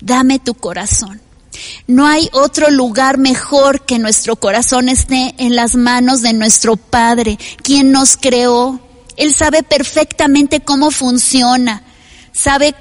Dame 0.00 0.38
tu 0.38 0.54
corazón. 0.54 1.20
No 1.86 2.06
hay 2.06 2.28
otro 2.32 2.70
lugar 2.70 3.18
mejor 3.18 3.84
que 3.84 3.98
nuestro 3.98 4.36
corazón 4.36 4.88
esté 4.88 5.34
en 5.38 5.56
las 5.56 5.76
manos 5.76 6.22
de 6.22 6.32
nuestro 6.32 6.76
Padre, 6.76 7.38
quien 7.62 7.90
nos 7.90 8.16
creó. 8.16 8.80
Él 9.16 9.32
sabe 9.32 9.62
perfectamente 9.62 10.60
cómo 10.60 10.90
funciona. 10.90 11.82
Sabe, 12.32 12.74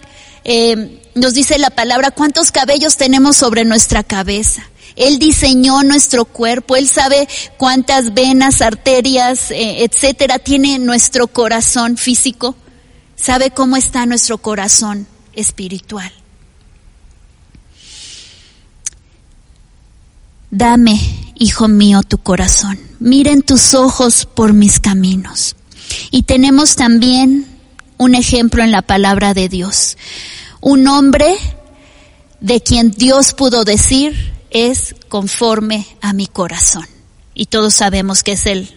eh, 0.44 1.02
nos 1.16 1.34
dice 1.34 1.58
la 1.58 1.70
palabra, 1.70 2.12
cuántos 2.12 2.52
cabellos 2.52 2.98
tenemos 2.98 3.38
sobre 3.38 3.66
nuestra 3.66 4.04
cabeza. 4.04 4.64
Él 4.96 5.20
diseñó 5.20 5.84
nuestro 5.84 6.26
cuerpo, 6.26 6.76
Él 6.76 6.88
sabe 6.88 7.28
cuántas 7.58 8.14
venas, 8.14 8.62
arterias, 8.62 9.52
eh, 9.52 9.84
etcétera, 9.84 10.40
tiene 10.40 10.78
nuestro 10.78 11.28
corazón 11.28 11.98
físico, 11.98 12.56
sabe 13.16 13.52
cómo 13.52 13.76
está 13.76 14.06
nuestro 14.06 14.38
corazón 14.38 15.08
espiritual. 15.34 16.12
Dame, 20.52 21.34
hijo 21.36 21.68
mío, 21.68 22.04
tu 22.04 22.20
corazón. 22.20 22.80
Miren 23.00 23.42
tus 23.42 23.74
ojos 23.74 24.28
por 24.28 24.54
mis 24.54 24.80
caminos. 24.80 25.56
Y 26.12 26.24
tenemos 26.24 26.76
también 26.76 27.48
un 27.98 28.16
ejemplo 28.16 28.64
en 28.64 28.72
la 28.72 28.82
palabra 28.82 29.34
de 29.34 29.50
Dios. 29.50 29.98
Un 30.62 30.88
hombre 30.88 31.36
de 32.40 32.62
quien 32.62 32.92
Dios 32.92 33.34
pudo 33.34 33.64
decir, 33.64 34.34
es 34.50 34.96
conforme 35.10 35.88
a 36.02 36.14
mi 36.14 36.28
corazón. 36.28 36.86
Y 37.34 37.48
todos 37.48 37.74
sabemos 37.74 38.24
que 38.24 38.34
es 38.34 38.46
el 38.46 38.70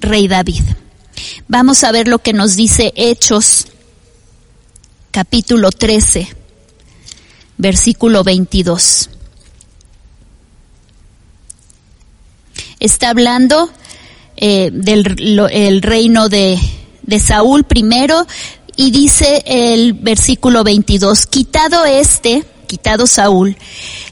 rey 0.00 0.28
David. 0.28 0.62
Vamos 1.48 1.84
a 1.84 1.92
ver 1.92 2.08
lo 2.08 2.18
que 2.18 2.32
nos 2.32 2.56
dice 2.56 2.92
Hechos 2.96 3.68
capítulo 5.10 5.70
13, 5.70 6.28
versículo 7.56 8.24
22. 8.24 9.10
Está 12.80 13.10
hablando 13.10 13.70
eh, 14.36 14.70
del 14.72 15.82
reino 15.82 16.28
de, 16.28 16.58
de 17.02 17.20
Saúl 17.20 17.64
primero 17.64 18.26
y 18.76 18.90
dice 18.90 19.42
el 19.46 19.92
versículo 19.92 20.64
22, 20.64 21.26
quitado 21.26 21.84
este, 21.84 22.44
quitado 22.66 23.06
Saúl, 23.06 23.56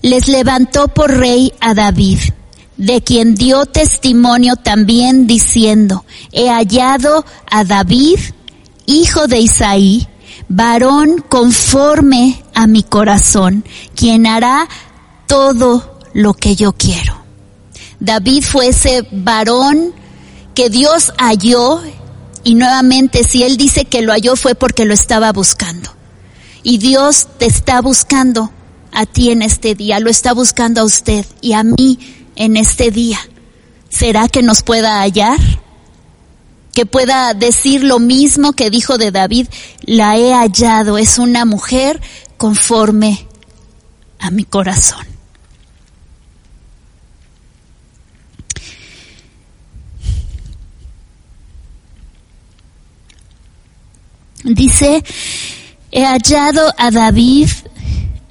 les 0.02 0.28
levantó 0.28 0.88
por 0.88 1.10
rey 1.10 1.52
a 1.60 1.74
David, 1.74 2.18
de 2.76 3.02
quien 3.02 3.34
dio 3.34 3.66
testimonio 3.66 4.56
también 4.56 5.26
diciendo, 5.26 6.04
he 6.30 6.48
hallado 6.48 7.24
a 7.50 7.64
David, 7.64 8.18
hijo 8.86 9.26
de 9.26 9.40
Isaí, 9.40 10.06
varón 10.48 11.24
conforme 11.28 12.42
a 12.54 12.66
mi 12.66 12.82
corazón, 12.82 13.64
quien 13.94 14.26
hará 14.26 14.68
todo 15.26 15.98
lo 16.14 16.34
que 16.34 16.56
yo 16.56 16.72
quiero. 16.72 17.20
David 17.98 18.44
fue 18.44 18.68
ese 18.68 19.06
varón 19.10 19.94
que 20.54 20.70
Dios 20.70 21.12
halló 21.18 21.82
y 22.44 22.54
nuevamente 22.54 23.24
si 23.24 23.42
él 23.42 23.56
dice 23.56 23.84
que 23.84 24.02
lo 24.02 24.12
halló 24.12 24.36
fue 24.36 24.54
porque 24.54 24.84
lo 24.84 24.94
estaba 24.94 25.32
buscando. 25.32 25.90
Y 26.62 26.78
Dios 26.78 27.28
te 27.38 27.46
está 27.46 27.80
buscando 27.80 28.50
a 28.92 29.06
ti 29.06 29.30
en 29.30 29.42
este 29.42 29.74
día, 29.74 30.00
lo 30.00 30.10
está 30.10 30.32
buscando 30.32 30.80
a 30.80 30.84
usted 30.84 31.24
y 31.40 31.54
a 31.54 31.62
mí 31.62 31.98
en 32.36 32.56
este 32.56 32.90
día. 32.90 33.18
¿Será 33.88 34.28
que 34.28 34.42
nos 34.42 34.62
pueda 34.62 35.00
hallar? 35.00 35.38
Que 36.72 36.86
pueda 36.86 37.34
decir 37.34 37.84
lo 37.84 37.98
mismo 37.98 38.52
que 38.52 38.70
dijo 38.70 38.98
de 38.98 39.10
David, 39.10 39.48
la 39.82 40.16
he 40.16 40.32
hallado, 40.32 40.98
es 40.98 41.18
una 41.18 41.44
mujer 41.44 42.00
conforme 42.36 43.26
a 44.18 44.30
mi 44.30 44.44
corazón. 44.44 45.11
Dice, 54.44 55.04
he 55.90 56.04
hallado 56.04 56.72
a 56.76 56.90
David, 56.90 57.48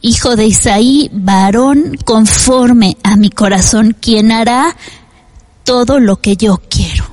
hijo 0.02 0.36
de 0.36 0.47
Isaí, 0.47 1.10
varón 1.13 1.97
conforme 2.04 2.97
a 3.04 3.15
mi 3.15 3.30
corazón, 3.30 3.95
quien 4.00 4.32
hará 4.32 4.76
todo 5.63 6.00
lo 6.00 6.17
que 6.17 6.36
yo 6.36 6.62
quiero. 6.69 7.06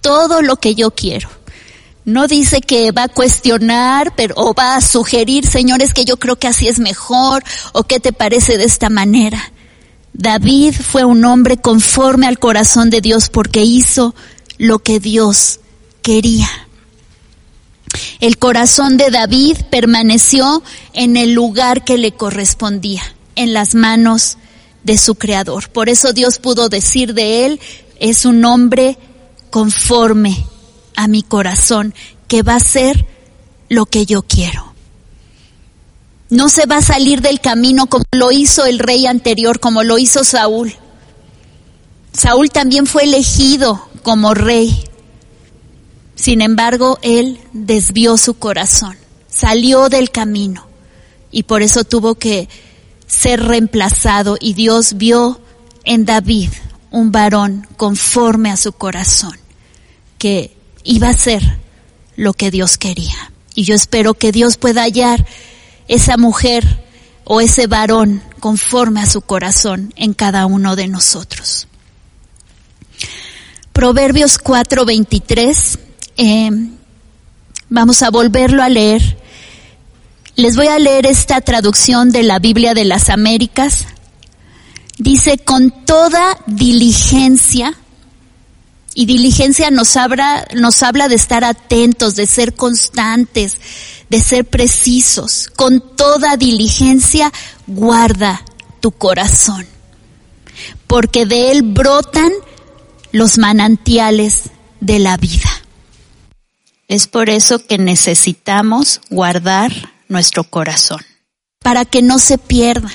Todo 0.00 0.42
lo 0.42 0.56
que 0.56 0.74
yo 0.74 0.90
quiero. 0.90 1.28
No 2.04 2.26
dice 2.26 2.60
que 2.60 2.90
va 2.90 3.04
a 3.04 3.08
cuestionar, 3.08 4.14
pero 4.16 4.34
o 4.38 4.54
va 4.54 4.76
a 4.76 4.80
sugerir, 4.80 5.46
señores, 5.46 5.92
que 5.92 6.04
yo 6.04 6.16
creo 6.16 6.36
que 6.36 6.48
así 6.48 6.66
es 6.66 6.78
mejor, 6.78 7.44
o 7.72 7.84
qué 7.84 8.00
te 8.00 8.12
parece 8.12 8.56
de 8.56 8.64
esta 8.64 8.88
manera. 8.88 9.52
David 10.14 10.74
fue 10.74 11.04
un 11.04 11.24
hombre 11.24 11.58
conforme 11.58 12.26
al 12.26 12.38
corazón 12.38 12.90
de 12.90 13.00
Dios 13.00 13.28
porque 13.28 13.62
hizo 13.62 14.14
lo 14.56 14.78
que 14.80 15.00
Dios 15.00 15.60
quería. 16.02 16.48
El 18.20 18.38
corazón 18.38 18.96
de 18.96 19.10
David 19.10 19.56
permaneció 19.70 20.62
en 20.92 21.16
el 21.16 21.32
lugar 21.32 21.84
que 21.84 21.98
le 21.98 22.12
correspondía, 22.12 23.02
en 23.36 23.52
las 23.52 23.74
manos 23.74 24.38
de 24.84 24.98
su 24.98 25.14
creador. 25.14 25.70
Por 25.70 25.88
eso 25.88 26.12
Dios 26.12 26.38
pudo 26.38 26.68
decir 26.68 27.14
de 27.14 27.46
él, 27.46 27.60
es 28.00 28.24
un 28.24 28.44
hombre 28.44 28.98
conforme 29.50 30.44
a 30.96 31.08
mi 31.08 31.22
corazón, 31.22 31.94
que 32.26 32.42
va 32.42 32.56
a 32.56 32.60
ser 32.60 33.06
lo 33.68 33.86
que 33.86 34.06
yo 34.06 34.22
quiero. 34.22 34.74
No 36.30 36.48
se 36.48 36.66
va 36.66 36.78
a 36.78 36.82
salir 36.82 37.22
del 37.22 37.40
camino 37.40 37.86
como 37.86 38.04
lo 38.12 38.32
hizo 38.32 38.66
el 38.66 38.78
rey 38.78 39.06
anterior, 39.06 39.60
como 39.60 39.82
lo 39.82 39.98
hizo 39.98 40.24
Saúl. 40.24 40.74
Saúl 42.12 42.50
también 42.50 42.86
fue 42.86 43.04
elegido 43.04 43.88
como 44.02 44.34
rey, 44.34 44.87
Sin 46.18 46.40
embargo, 46.40 46.98
él 47.02 47.38
desvió 47.52 48.16
su 48.16 48.34
corazón, 48.34 48.96
salió 49.28 49.88
del 49.88 50.10
camino 50.10 50.66
y 51.30 51.44
por 51.44 51.62
eso 51.62 51.84
tuvo 51.84 52.16
que 52.16 52.48
ser 53.06 53.40
reemplazado 53.44 54.36
y 54.40 54.54
Dios 54.54 54.96
vio 54.96 55.40
en 55.84 56.04
David 56.04 56.50
un 56.90 57.12
varón 57.12 57.68
conforme 57.76 58.50
a 58.50 58.56
su 58.56 58.72
corazón, 58.72 59.38
que 60.18 60.56
iba 60.82 61.08
a 61.08 61.12
ser 61.12 61.60
lo 62.16 62.32
que 62.32 62.50
Dios 62.50 62.78
quería. 62.78 63.30
Y 63.54 63.62
yo 63.62 63.76
espero 63.76 64.14
que 64.14 64.32
Dios 64.32 64.56
pueda 64.56 64.82
hallar 64.82 65.24
esa 65.86 66.16
mujer 66.16 66.64
o 67.22 67.40
ese 67.40 67.68
varón 67.68 68.24
conforme 68.40 69.02
a 69.02 69.06
su 69.06 69.20
corazón 69.20 69.94
en 69.94 70.14
cada 70.14 70.46
uno 70.46 70.74
de 70.74 70.88
nosotros. 70.88 71.68
Proverbios 73.72 74.36
4:23, 74.38 75.78
eh, 76.18 76.50
vamos 77.70 78.02
a 78.02 78.10
volverlo 78.10 78.62
a 78.62 78.68
leer. 78.68 79.16
Les 80.36 80.56
voy 80.56 80.66
a 80.66 80.78
leer 80.78 81.06
esta 81.06 81.40
traducción 81.40 82.10
de 82.10 82.22
la 82.22 82.38
Biblia 82.38 82.74
de 82.74 82.84
las 82.84 83.08
Américas. 83.08 83.86
Dice, 84.98 85.38
con 85.38 85.70
toda 85.86 86.38
diligencia, 86.46 87.74
y 88.94 89.06
diligencia 89.06 89.70
nos 89.70 89.96
habla, 89.96 90.44
nos 90.56 90.82
habla 90.82 91.06
de 91.06 91.14
estar 91.14 91.44
atentos, 91.44 92.16
de 92.16 92.26
ser 92.26 92.54
constantes, 92.54 93.56
de 94.10 94.20
ser 94.20 94.44
precisos. 94.44 95.50
Con 95.54 95.80
toda 95.94 96.36
diligencia 96.36 97.32
guarda 97.68 98.44
tu 98.80 98.90
corazón, 98.90 99.66
porque 100.88 101.26
de 101.26 101.52
él 101.52 101.62
brotan 101.62 102.32
los 103.12 103.38
manantiales 103.38 104.50
de 104.80 104.98
la 104.98 105.16
vida. 105.16 105.48
Es 106.88 107.06
por 107.06 107.28
eso 107.28 107.58
que 107.58 107.76
necesitamos 107.76 109.02
guardar 109.10 109.70
nuestro 110.08 110.42
corazón, 110.44 111.00
para 111.58 111.84
que 111.84 112.00
no 112.00 112.18
se 112.18 112.38
pierda, 112.38 112.90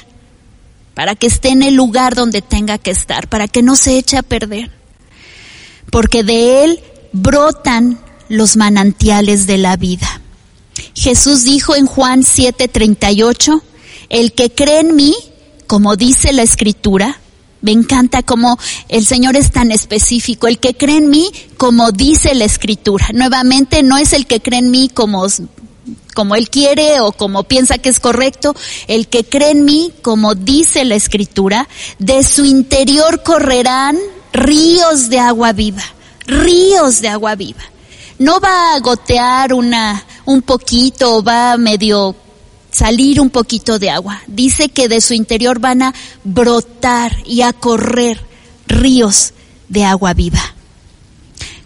para 0.95 1.13
que 1.15 1.27
esté 1.27 1.49
en 1.49 1.61
el 1.61 1.75
lugar 1.75 2.15
donde 2.15 2.41
tenga 2.41 2.79
que 2.79 2.89
estar, 2.89 3.27
para 3.27 3.47
que 3.47 3.61
no 3.61 3.75
se 3.75 3.99
eche 3.99 4.17
a 4.17 4.23
perder. 4.23 4.71
Porque 5.91 6.23
de 6.23 6.63
él 6.63 6.83
brotan 7.11 7.99
los 8.29 8.57
manantiales 8.57 9.45
de 9.45 9.59
la 9.59 9.77
vida. 9.77 10.21
Jesús 10.95 11.43
dijo 11.43 11.75
en 11.75 11.85
Juan 11.85 12.23
7:38, 12.23 13.61
el 14.09 14.33
que 14.33 14.49
cree 14.49 14.79
en 14.79 14.95
mí, 14.95 15.15
como 15.67 15.95
dice 15.97 16.33
la 16.33 16.41
escritura, 16.41 17.19
me 17.63 17.71
encanta 17.71 18.21
como 18.21 18.59
el 18.89 19.05
Señor 19.05 19.37
es 19.37 19.51
tan 19.51 19.71
específico, 19.71 20.47
el 20.47 20.59
que 20.59 20.75
cree 20.75 20.97
en 20.97 21.09
mí, 21.09 21.31
como 21.57 21.91
dice 21.91 22.35
la 22.35 22.43
escritura. 22.43 23.07
Nuevamente, 23.13 23.81
no 23.83 23.97
es 23.97 24.11
el 24.11 24.27
que 24.27 24.41
cree 24.41 24.59
en 24.59 24.69
mí 24.69 24.91
como, 24.93 25.25
como 26.13 26.35
Él 26.35 26.49
quiere 26.49 26.99
o 26.99 27.13
como 27.13 27.45
piensa 27.45 27.77
que 27.77 27.87
es 27.87 28.01
correcto, 28.01 28.53
el 28.87 29.07
que 29.07 29.23
cree 29.23 29.51
en 29.51 29.63
mí, 29.63 29.93
como 30.01 30.35
dice 30.35 30.83
la 30.83 30.95
escritura, 30.95 31.69
de 31.99 32.21
su 32.23 32.43
interior 32.43 33.23
correrán 33.23 33.97
ríos 34.33 35.09
de 35.09 35.19
agua 35.19 35.53
viva, 35.53 35.83
ríos 36.27 36.99
de 36.99 37.07
agua 37.07 37.35
viva. 37.35 37.61
No 38.19 38.41
va 38.41 38.75
a 38.75 38.79
gotear 38.79 39.53
una, 39.53 40.05
un 40.25 40.41
poquito 40.41 41.23
va 41.23 41.55
medio 41.55 42.13
salir 42.73 43.21
un 43.21 43.29
poquito 43.29 43.79
de 43.79 43.89
agua. 43.89 44.21
Dice 44.27 44.67
que 44.69 44.89
de 44.89 44.99
su 44.99 45.13
interior 45.13 45.59
van 45.59 45.83
a 45.83 45.93
brotar 46.23 47.15
y 47.25 47.41
a 47.41 47.53
correr 47.53 48.19
ríos 48.67 49.33
de 49.69 49.85
agua 49.85 50.13
viva. 50.13 50.41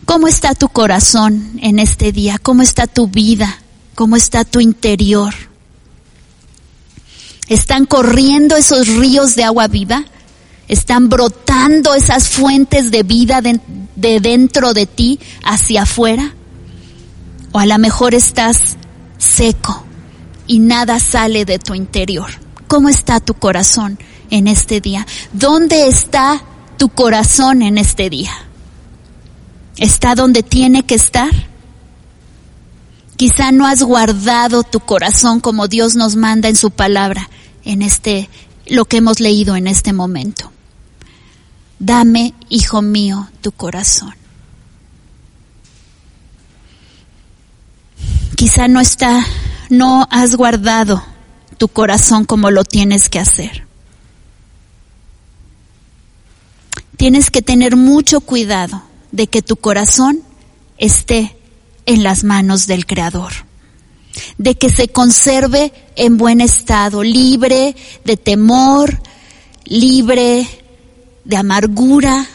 ¿Cómo 0.06 0.28
está 0.28 0.54
tu 0.54 0.70
corazón 0.70 1.60
en 1.62 1.80
este 1.80 2.12
día? 2.12 2.38
¿Cómo 2.38 2.62
está 2.62 2.88
tu 2.88 3.08
vida? 3.08 3.62
¿Cómo 3.96 4.16
está 4.16 4.46
tu 4.46 4.60
interior? 4.60 5.34
¿Están 7.50 7.86
corriendo 7.86 8.56
esos 8.58 8.88
ríos 8.88 9.36
de 9.36 9.46
agua 9.46 9.68
viva? 9.68 10.04
Están 10.68 11.08
brotando 11.08 11.94
esas 11.94 12.28
fuentes 12.28 12.92
de 12.92 13.04
vida 13.04 13.42
de, 13.42 13.60
dentro 14.20 14.74
de 14.74 14.86
ti 14.86 15.20
hacia 15.44 15.84
afuera. 15.84 16.34
O 17.54 17.60
a 17.60 17.66
lo 17.66 17.78
mejor 17.78 18.14
estás 18.14 18.76
seco 19.18 19.87
y 20.48 20.60
nada 20.60 21.00
sale 21.00 21.46
de 21.46 21.60
tu 21.60 21.76
interior. 21.76 22.30
¿Cómo 22.68 22.90
está 22.90 23.20
tu 23.20 23.34
corazón 23.34 24.00
en 24.30 24.48
este 24.48 24.82
día? 24.82 25.06
¿Dónde 25.34 25.88
está 25.88 26.44
tu 26.78 26.90
corazón 26.90 27.62
en 27.62 27.78
este 27.78 28.10
día? 28.10 28.32
¿Está 29.78 30.16
donde 30.16 30.44
tiene 30.44 30.84
que 30.84 30.96
estar? 30.96 31.32
Quizá 33.16 33.52
no 33.52 33.66
has 33.66 33.84
guardado 33.84 34.64
tu 34.64 34.80
corazón 34.80 35.40
como 35.40 35.68
Dios 35.68 35.96
nos 35.96 36.16
manda 36.16 36.50
en 36.50 36.56
su 36.56 36.72
palabra 36.72 37.30
en 37.64 37.82
este 37.82 38.30
lo 38.68 38.86
que 38.86 38.98
hemos 38.98 39.20
leído 39.20 39.56
en 39.56 39.68
este 39.68 39.94
momento. 39.94 40.52
Dame, 41.80 42.34
hijo 42.50 42.82
mío, 42.82 43.30
tu 43.42 43.52
corazón. 43.52 44.17
Quizá 48.38 48.68
no 48.68 48.80
está, 48.80 49.26
no 49.72 50.08
has 50.12 50.36
guardado 50.36 51.04
tu 51.58 51.70
corazón 51.70 52.24
como 52.24 52.52
lo 52.52 52.64
tienes 52.64 53.10
que 53.10 53.18
hacer. 53.18 53.66
Tienes 56.98 57.32
que 57.32 57.42
tener 57.42 57.76
mucho 57.76 58.22
cuidado 58.22 58.84
de 59.12 59.26
que 59.26 59.42
tu 59.42 59.56
corazón 59.56 60.20
esté 60.78 61.36
en 61.88 62.04
las 62.04 62.24
manos 62.24 62.68
del 62.68 62.86
Creador, 62.86 63.34
de 64.38 64.54
que 64.54 64.70
se 64.70 64.90
conserve 64.90 65.74
en 65.96 66.18
buen 66.18 66.40
estado, 66.40 67.02
libre 67.02 67.76
de 68.06 68.18
temor, 68.18 69.02
libre 69.66 70.48
de 71.26 71.38
amargura, 71.38 72.28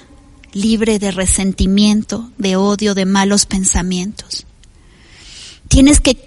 libre 0.53 0.99
de 0.99 1.13
resentimiento, 1.13 2.33
de 2.39 2.57
odio, 2.57 2.97
de 2.97 3.07
malos 3.07 3.47
pensamientos. 3.47 4.47
Tienes 5.73 6.01
que 6.01 6.19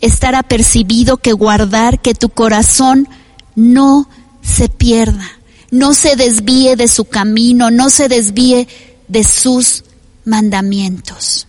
estar 0.00 0.36
apercibido, 0.36 1.16
que 1.16 1.32
guardar 1.32 2.00
que 2.00 2.14
tu 2.14 2.28
corazón 2.28 3.08
no 3.56 4.08
se 4.40 4.68
pierda, 4.68 5.28
no 5.72 5.94
se 5.94 6.14
desvíe 6.14 6.76
de 6.76 6.86
su 6.86 7.06
camino, 7.06 7.72
no 7.72 7.90
se 7.90 8.08
desvíe 8.08 8.68
de 9.08 9.24
sus 9.24 9.82
mandamientos. 10.24 11.48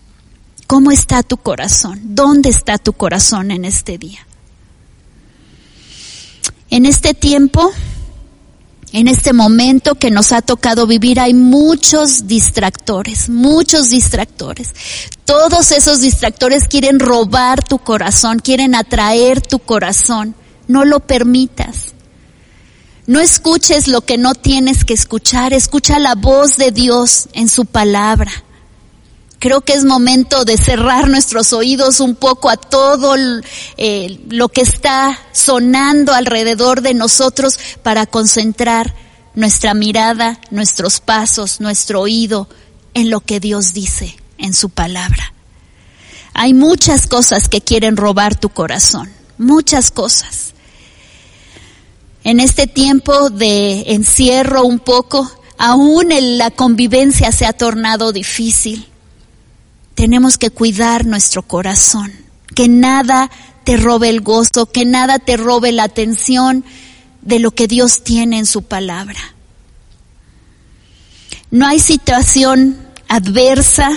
¿Cómo 0.66 0.90
está 0.90 1.22
tu 1.22 1.38
corazón? 1.38 2.00
¿Dónde 2.16 2.50
está 2.50 2.80
tu 2.80 2.94
corazón 2.94 3.52
en 3.52 3.66
este 3.66 4.00
día? 4.00 4.26
En 6.72 6.88
este 6.88 7.14
tiempo 7.14 7.72
en 8.98 9.08
este 9.08 9.32
momento 9.32 9.94
que 9.94 10.10
nos 10.10 10.32
ha 10.32 10.42
tocado 10.42 10.88
vivir 10.88 11.20
hay 11.20 11.36
muchos 11.36 12.26
distractores, 12.26 13.30
muchos 13.30 13.92
distractores. 13.92 14.74
Todos 15.24 15.72
esos 15.72 16.02
distractores 16.02 16.68
quieren 16.68 17.00
robar 17.00 17.64
tu 17.64 17.78
corazón, 17.78 18.40
quieren 18.40 18.74
atraer 18.74 19.40
tu 19.40 19.60
corazón. 19.60 20.34
No 20.68 20.84
lo 20.84 21.00
permitas. 21.00 21.94
No 23.06 23.20
escuches 23.20 23.88
lo 23.88 24.02
que 24.02 24.18
no 24.18 24.34
tienes 24.34 24.84
que 24.84 24.96
escuchar, 24.96 25.54
escucha 25.54 26.00
la 26.00 26.16
voz 26.16 26.58
de 26.58 26.72
Dios 26.72 27.30
en 27.34 27.50
su 27.50 27.66
palabra. 27.66 28.32
Creo 29.40 29.62
que 29.62 29.74
es 29.74 29.86
momento 29.86 30.46
de 30.46 30.58
cerrar 30.58 31.08
nuestros 31.08 31.54
oídos 31.54 32.00
un 32.00 32.16
poco 32.16 32.50
a 32.50 32.58
todo 32.58 33.16
eh, 33.78 34.20
lo 34.30 34.50
que 34.50 34.62
está 34.62 35.20
sonando 35.32 36.14
alrededor 36.14 36.82
de 36.82 36.96
nosotros 36.96 37.60
para 37.84 38.08
concentrar 38.08 38.96
nuestra 39.36 39.76
mirada, 39.76 40.40
nuestros 40.50 41.00
pasos, 41.00 41.62
nuestro 41.62 42.02
oído 42.02 42.50
en 42.96 43.12
lo 43.12 43.20
que 43.20 43.40
Dios 43.40 43.74
dice 43.74 44.18
en 44.40 44.56
su 44.56 44.72
palabra. 44.72 45.34
Hay 46.34 46.56
muchas 46.56 47.06
cosas 47.06 47.48
que 47.48 47.62
quieren 47.62 47.96
robar 47.96 48.40
tu 48.40 48.50
corazón, 48.50 49.12
muchas 49.38 49.92
cosas. 49.92 50.56
En 52.24 52.40
este 52.40 52.66
tiempo 52.66 53.30
de 53.30 53.94
encierro 53.94 54.64
un 54.64 54.80
poco, 54.80 55.32
aún 55.60 56.08
la 56.38 56.50
convivencia 56.50 57.32
se 57.32 57.46
ha 57.46 57.54
tornado 57.54 58.12
difícil 58.12 58.88
tenemos 59.98 60.38
que 60.38 60.52
cuidar 60.52 61.08
nuestro 61.08 61.42
corazón, 61.42 62.14
que 62.54 62.70
nada 62.70 63.32
te 63.64 63.78
robe 63.78 64.10
el 64.10 64.22
gozo, 64.22 64.68
que 64.68 64.86
nada 64.86 65.18
te 65.18 65.38
robe 65.38 65.72
la 65.72 65.86
atención 65.86 66.64
de 67.24 67.40
lo 67.40 67.50
que 67.50 67.66
Dios 67.66 68.04
tiene 68.04 68.38
en 68.38 68.46
su 68.46 68.62
palabra. 68.62 69.18
No 71.50 71.66
hay 71.66 71.80
situación 71.80 72.78
adversa 73.08 73.90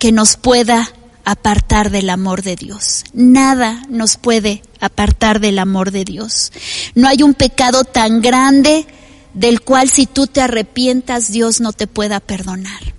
que 0.00 0.10
nos 0.10 0.36
pueda 0.36 0.90
apartar 1.24 1.90
del 1.90 2.10
amor 2.10 2.42
de 2.42 2.56
Dios. 2.56 3.04
Nada 3.12 3.84
nos 3.88 4.16
puede 4.16 4.60
apartar 4.80 5.38
del 5.38 5.60
amor 5.60 5.92
de 5.92 6.04
Dios. 6.04 6.50
No 6.96 7.06
hay 7.06 7.22
un 7.22 7.34
pecado 7.34 7.84
tan 7.84 8.22
grande 8.22 8.88
del 9.34 9.60
cual 9.60 9.88
si 9.88 10.06
tú 10.06 10.26
te 10.26 10.40
arrepientas 10.40 11.30
Dios 11.30 11.60
no 11.60 11.72
te 11.72 11.86
pueda 11.86 12.18
perdonar. 12.18 12.95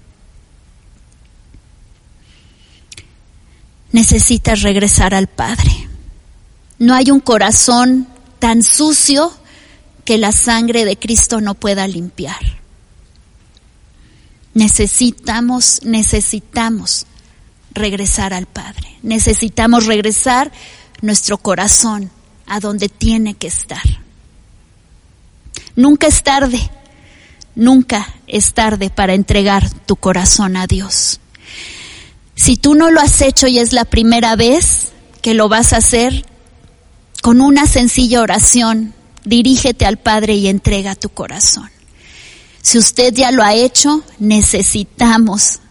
Necesitas 3.92 4.62
regresar 4.62 5.14
al 5.14 5.28
Padre. 5.28 5.90
No 6.80 6.94
hay 6.94 7.12
un 7.12 7.20
corazón 7.20 8.08
tan 8.40 8.64
sucio 8.64 9.32
que 10.06 10.18
la 10.18 10.32
sangre 10.32 10.86
de 10.86 10.98
Cristo 10.98 11.42
no 11.42 11.54
pueda 11.54 11.88
limpiar. 11.88 12.40
Necesitamos, 14.54 15.82
necesitamos 15.84 17.06
regresar 17.74 18.34
al 18.34 18.46
Padre. 18.46 18.98
Necesitamos 19.04 19.86
regresar 19.86 20.52
nuestro 21.02 21.38
corazón 21.38 22.10
a 22.46 22.60
donde 22.60 22.90
tiene 22.90 23.36
que 23.36 23.48
estar. 23.48 23.84
Nunca 25.76 26.08
es 26.08 26.24
tarde, 26.24 26.72
nunca 27.54 28.16
es 28.26 28.54
tarde 28.54 28.90
para 28.90 29.14
entregar 29.14 29.70
tu 29.86 29.96
corazón 29.96 30.58
a 30.58 30.66
Dios. 30.66 31.20
Si 32.38 32.56
tú 32.56 32.76
no 32.76 32.92
lo 32.92 33.02
has 33.02 33.22
hecho 33.22 33.48
y 33.48 33.58
es 33.58 33.74
la 33.74 33.84
primera 33.84 34.36
vez 34.36 34.90
que 35.24 35.34
lo 35.34 35.50
vas 35.50 35.74
a 35.74 35.78
hacer, 35.78 36.24
con 37.24 37.42
una 37.42 37.66
sencilla 37.66 38.22
oración, 38.22 38.94
dirígete 39.26 39.88
al 39.88 39.98
Padre 39.98 40.36
y 40.36 40.48
entrega 40.48 40.94
tu 40.94 41.10
corazón. 41.10 41.70
Si 42.62 42.78
usted 42.78 43.12
ya 43.14 43.32
lo 43.32 43.44
ha 43.44 43.56
hecho, 43.56 44.04
necesitamos 44.20 45.62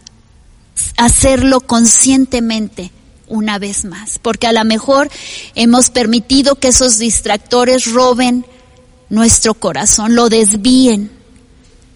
hacerlo 0.97 1.61
conscientemente 1.61 2.91
una 3.27 3.59
vez 3.59 3.85
más, 3.85 4.19
porque 4.19 4.45
a 4.45 4.53
lo 4.53 4.65
mejor 4.65 5.09
hemos 5.55 5.89
permitido 5.89 6.55
que 6.55 6.67
esos 6.67 6.97
distractores 6.97 7.85
roben 7.85 8.45
nuestro 9.09 9.53
corazón, 9.53 10.15
lo 10.15 10.27
desvíen, 10.27 11.11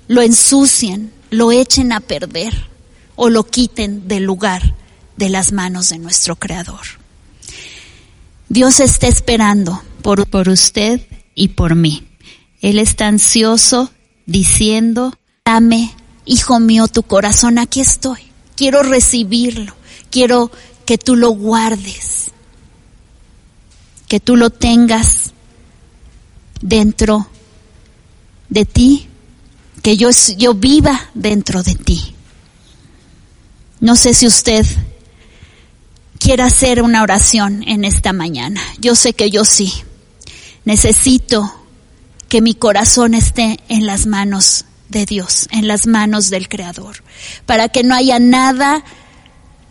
lo 0.07 0.21
ensucien, 0.21 1.11
lo 1.29 1.51
echen 1.51 1.91
a 1.91 1.99
perder 1.99 2.70
o 3.23 3.29
lo 3.29 3.43
quiten 3.43 4.07
del 4.07 4.23
lugar 4.23 4.73
de 5.15 5.29
las 5.29 5.51
manos 5.51 5.89
de 5.89 5.99
nuestro 5.99 6.37
Creador. 6.37 6.81
Dios 8.49 8.79
está 8.79 9.07
esperando 9.07 9.79
por, 10.01 10.27
por 10.27 10.49
usted 10.49 11.01
y 11.35 11.49
por 11.49 11.75
mí. 11.75 12.07
Él 12.61 12.79
está 12.79 13.05
ansioso 13.05 13.91
diciendo, 14.25 15.13
dame, 15.45 15.93
hijo 16.25 16.59
mío, 16.59 16.87
tu 16.87 17.03
corazón, 17.03 17.59
aquí 17.59 17.79
estoy. 17.79 18.21
Quiero 18.55 18.81
recibirlo, 18.81 19.75
quiero 20.09 20.49
que 20.87 20.97
tú 20.97 21.15
lo 21.15 21.29
guardes, 21.29 22.31
que 24.07 24.19
tú 24.19 24.35
lo 24.35 24.49
tengas 24.49 25.31
dentro 26.59 27.27
de 28.49 28.65
ti, 28.65 29.09
que 29.83 29.95
yo, 29.95 30.09
yo 30.37 30.55
viva 30.55 31.11
dentro 31.13 31.61
de 31.61 31.75
ti. 31.75 32.15
No 33.81 33.95
sé 33.95 34.13
si 34.13 34.27
usted 34.27 34.63
quiere 36.19 36.43
hacer 36.43 36.83
una 36.83 37.01
oración 37.01 37.63
en 37.67 37.83
esta 37.83 38.13
mañana. 38.13 38.61
Yo 38.79 38.95
sé 38.95 39.13
que 39.13 39.31
yo 39.31 39.43
sí. 39.43 39.73
Necesito 40.65 41.51
que 42.29 42.41
mi 42.41 42.53
corazón 42.53 43.15
esté 43.15 43.59
en 43.69 43.87
las 43.87 44.05
manos 44.05 44.65
de 44.87 45.07
Dios, 45.07 45.47
en 45.51 45.67
las 45.67 45.87
manos 45.87 46.29
del 46.29 46.47
Creador, 46.47 47.03
para 47.47 47.69
que 47.69 47.83
no 47.83 47.95
haya 47.95 48.19
nada 48.19 48.83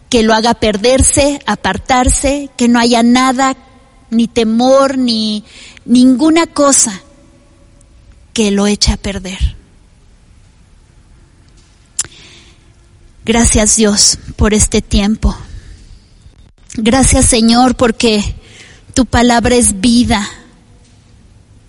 que 0.09 0.25
lo 0.25 0.35
haga 0.35 0.55
perderse, 0.55 1.39
apartarse, 1.47 2.51
que 2.57 2.67
no 2.67 2.81
haya 2.81 3.05
nada, 3.05 3.57
ni 4.11 4.27
temor, 4.27 4.99
ni 4.99 5.45
ninguna 5.85 6.49
cosa 6.49 7.01
que 8.33 8.51
lo 8.51 8.67
eche 8.67 8.93
a 8.93 8.97
perder. 8.97 9.60
Gracias 13.25 13.77
Dios 13.77 14.19
por 14.37 14.55
este 14.55 14.83
tiempo. 14.83 15.37
Gracias 16.75 17.27
Señor 17.27 17.77
porque 17.77 18.35
tu 18.95 19.07
palabra 19.07 19.55
es 19.55 19.81
vida. 19.81 20.29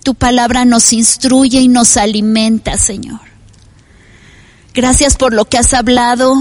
Tu 0.03 0.15
palabra 0.15 0.65
nos 0.65 0.93
instruye 0.93 1.59
y 1.59 1.67
nos 1.67 1.97
alimenta, 1.97 2.77
Señor. 2.77 3.19
Gracias 4.73 5.15
por 5.15 5.33
lo 5.33 5.45
que 5.45 5.57
has 5.57 5.73
hablado 5.73 6.33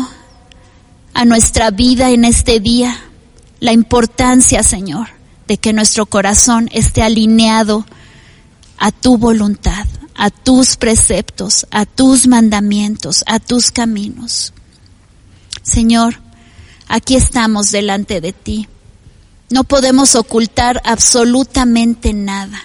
a 1.14 1.24
nuestra 1.24 1.70
vida 1.70 2.11
en 2.11 2.24
este 2.24 2.61
día. 2.61 2.96
La 3.58 3.72
importancia, 3.72 4.62
Señor, 4.62 5.08
de 5.46 5.58
que 5.58 5.72
nuestro 5.72 6.06
corazón 6.06 6.68
esté 6.72 7.02
alineado 7.02 7.84
a 8.78 8.92
tu 8.92 9.18
voluntad, 9.18 9.86
a 10.14 10.30
tus 10.30 10.76
preceptos, 10.76 11.66
a 11.70 11.84
tus 11.84 12.26
mandamientos, 12.26 13.24
a 13.26 13.38
tus 13.40 13.70
caminos. 13.70 14.54
Señor, 15.62 16.20
aquí 16.88 17.16
estamos 17.16 17.70
delante 17.70 18.20
de 18.20 18.32
ti. 18.32 18.68
No 19.50 19.64
podemos 19.64 20.14
ocultar 20.14 20.80
absolutamente 20.84 22.12
nada. 22.12 22.62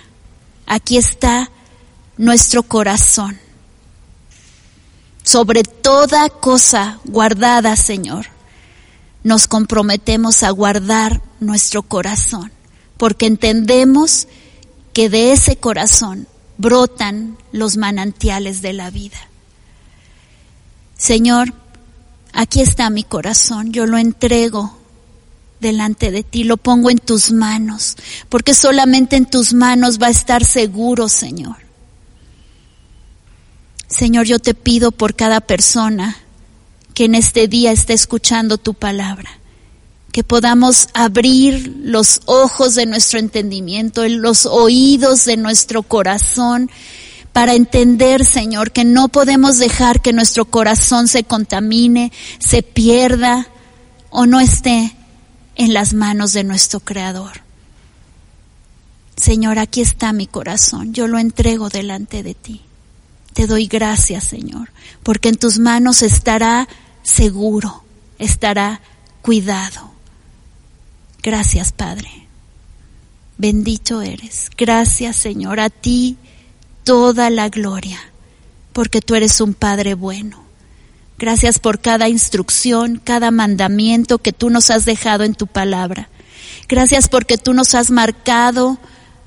Aquí 0.66 0.98
está 0.98 1.50
nuestro 2.18 2.64
corazón. 2.64 3.40
Sobre 5.24 5.64
toda 5.64 6.30
cosa 6.30 7.00
guardada, 7.06 7.76
Señor, 7.76 8.28
nos 9.24 9.48
comprometemos 9.48 10.44
a 10.44 10.52
guardar 10.52 11.22
nuestro 11.40 11.82
corazón, 11.82 12.52
porque 12.98 13.26
entendemos 13.26 14.28
que 14.94 15.10
de 15.10 15.32
ese 15.32 15.58
corazón 15.58 16.28
brotan 16.58 17.38
los 17.52 17.76
manantiales 17.76 18.62
de 18.62 18.74
la 18.74 18.92
vida. 18.92 19.18
Señor, 20.96 21.54
aquí 22.36 22.62
está 22.62 22.90
mi 22.90 23.04
corazón, 23.04 23.72
yo 23.72 23.88
lo 23.88 23.98
entrego 23.98 24.78
delante 25.60 26.12
de 26.12 26.22
ti, 26.22 26.44
lo 26.44 26.58
pongo 26.58 26.92
en 26.92 27.00
tus 27.00 27.32
manos, 27.32 27.96
porque 28.30 28.54
solamente 28.54 29.16
en 29.16 29.26
tus 29.26 29.54
manos 29.54 30.00
va 30.00 30.08
a 30.08 30.12
estar 30.12 30.44
seguro, 30.46 31.10
Señor. 31.10 31.56
Señor, 33.88 34.26
yo 34.26 34.40
te 34.40 34.54
pido 34.54 34.92
por 34.92 35.16
cada 35.16 35.42
persona 35.42 36.18
que 36.94 37.06
en 37.06 37.16
este 37.16 37.48
día 37.48 37.72
esté 37.72 37.94
escuchando 37.94 38.58
tu 38.58 38.74
palabra, 38.74 39.30
que 40.12 40.24
podamos 40.24 40.90
abrir 40.94 41.74
los 41.84 42.22
ojos 42.26 42.76
de 42.76 42.86
nuestro 42.86 43.20
entendimiento, 43.20 44.08
los 44.08 44.46
oídos 44.46 45.26
de 45.26 45.38
nuestro 45.38 45.84
corazón, 45.84 46.70
para 47.36 47.54
entender, 47.54 48.24
Señor, 48.24 48.72
que 48.72 48.86
no 48.86 49.10
podemos 49.10 49.58
dejar 49.58 50.02
que 50.02 50.14
nuestro 50.14 50.46
corazón 50.46 51.10
se 51.10 51.26
contamine, 51.26 52.14
se 52.40 52.64
pierda 52.64 53.50
o 54.10 54.26
no 54.26 54.40
esté 54.40 54.96
en 55.56 55.74
las 55.74 55.94
manos 55.94 56.32
de 56.32 56.46
nuestro 56.46 56.80
Creador. 56.80 57.42
Señor, 59.18 59.60
aquí 59.60 59.82
está 59.82 60.14
mi 60.14 60.28
corazón, 60.28 60.94
yo 60.94 61.10
lo 61.10 61.20
entrego 61.20 61.68
delante 61.68 62.24
de 62.24 62.36
ti. 62.36 62.62
Te 63.34 63.48
doy 63.48 63.68
gracias, 63.68 64.24
Señor, 64.24 64.72
porque 65.04 65.28
en 65.28 65.36
tus 65.36 65.60
manos 65.60 66.04
estará 66.04 66.70
seguro, 67.04 67.84
estará 68.18 68.80
cuidado. 69.22 69.92
Gracias, 71.22 71.74
Padre. 71.74 72.30
Bendito 73.38 74.02
eres. 74.02 74.50
Gracias, 74.56 75.18
Señor, 75.18 75.60
a 75.60 75.70
ti 75.70 76.18
toda 76.86 77.30
la 77.30 77.50
gloria, 77.50 78.00
porque 78.72 79.02
tú 79.02 79.16
eres 79.16 79.42
un 79.42 79.54
Padre 79.54 79.96
bueno. 79.96 80.46
Gracias 81.18 81.60
por 81.60 81.80
cada 81.80 82.08
instrucción, 82.08 83.02
cada 83.04 83.32
mandamiento 83.32 84.20
que 84.20 84.32
tú 84.32 84.50
nos 84.50 84.70
has 84.70 84.86
dejado 84.86 85.24
en 85.24 85.34
tu 85.34 85.48
palabra. 85.48 86.10
Gracias 86.70 87.10
porque 87.10 87.38
tú 87.38 87.54
nos 87.54 87.74
has 87.74 87.90
marcado 87.90 88.78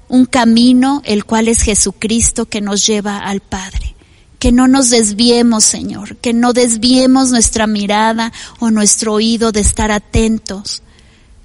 un 0.09 0.25
camino, 0.25 1.03
el 1.05 1.25
cual 1.25 1.49
es 1.49 1.63
Jesucristo, 1.63 2.47
que 2.47 2.61
nos 2.61 2.87
lleva 2.87 3.19
al 3.19 3.41
Padre. 3.41 3.95
Que 4.39 4.53
no 4.53 4.69
nos 4.69 4.91
desviemos, 4.91 5.65
Señor, 5.65 6.17
que 6.17 6.33
no 6.33 6.53
desviemos 6.53 7.31
nuestra 7.31 7.67
mirada 7.67 8.33
o 8.61 8.71
nuestro 8.71 9.15
oído 9.15 9.51
de 9.51 9.61
estar 9.61 9.91
atentos 9.91 10.83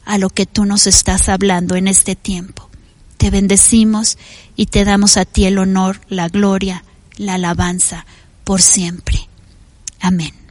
a 0.05 0.17
lo 0.19 0.29
que 0.29 0.45
tú 0.45 0.65
nos 0.65 0.85
estás 0.85 1.27
hablando 1.27 1.75
en 1.75 1.87
este 1.87 2.15
tiempo. 2.15 2.69
Te 3.17 3.29
bendecimos 3.29 4.17
y 4.55 4.67
te 4.67 4.85
damos 4.85 5.17
a 5.17 5.25
ti 5.25 5.45
el 5.45 5.57
honor, 5.57 6.01
la 6.09 6.29
gloria, 6.29 6.83
la 7.17 7.35
alabanza 7.35 8.05
por 8.43 8.61
siempre. 8.61 9.27
Amén. 9.99 10.42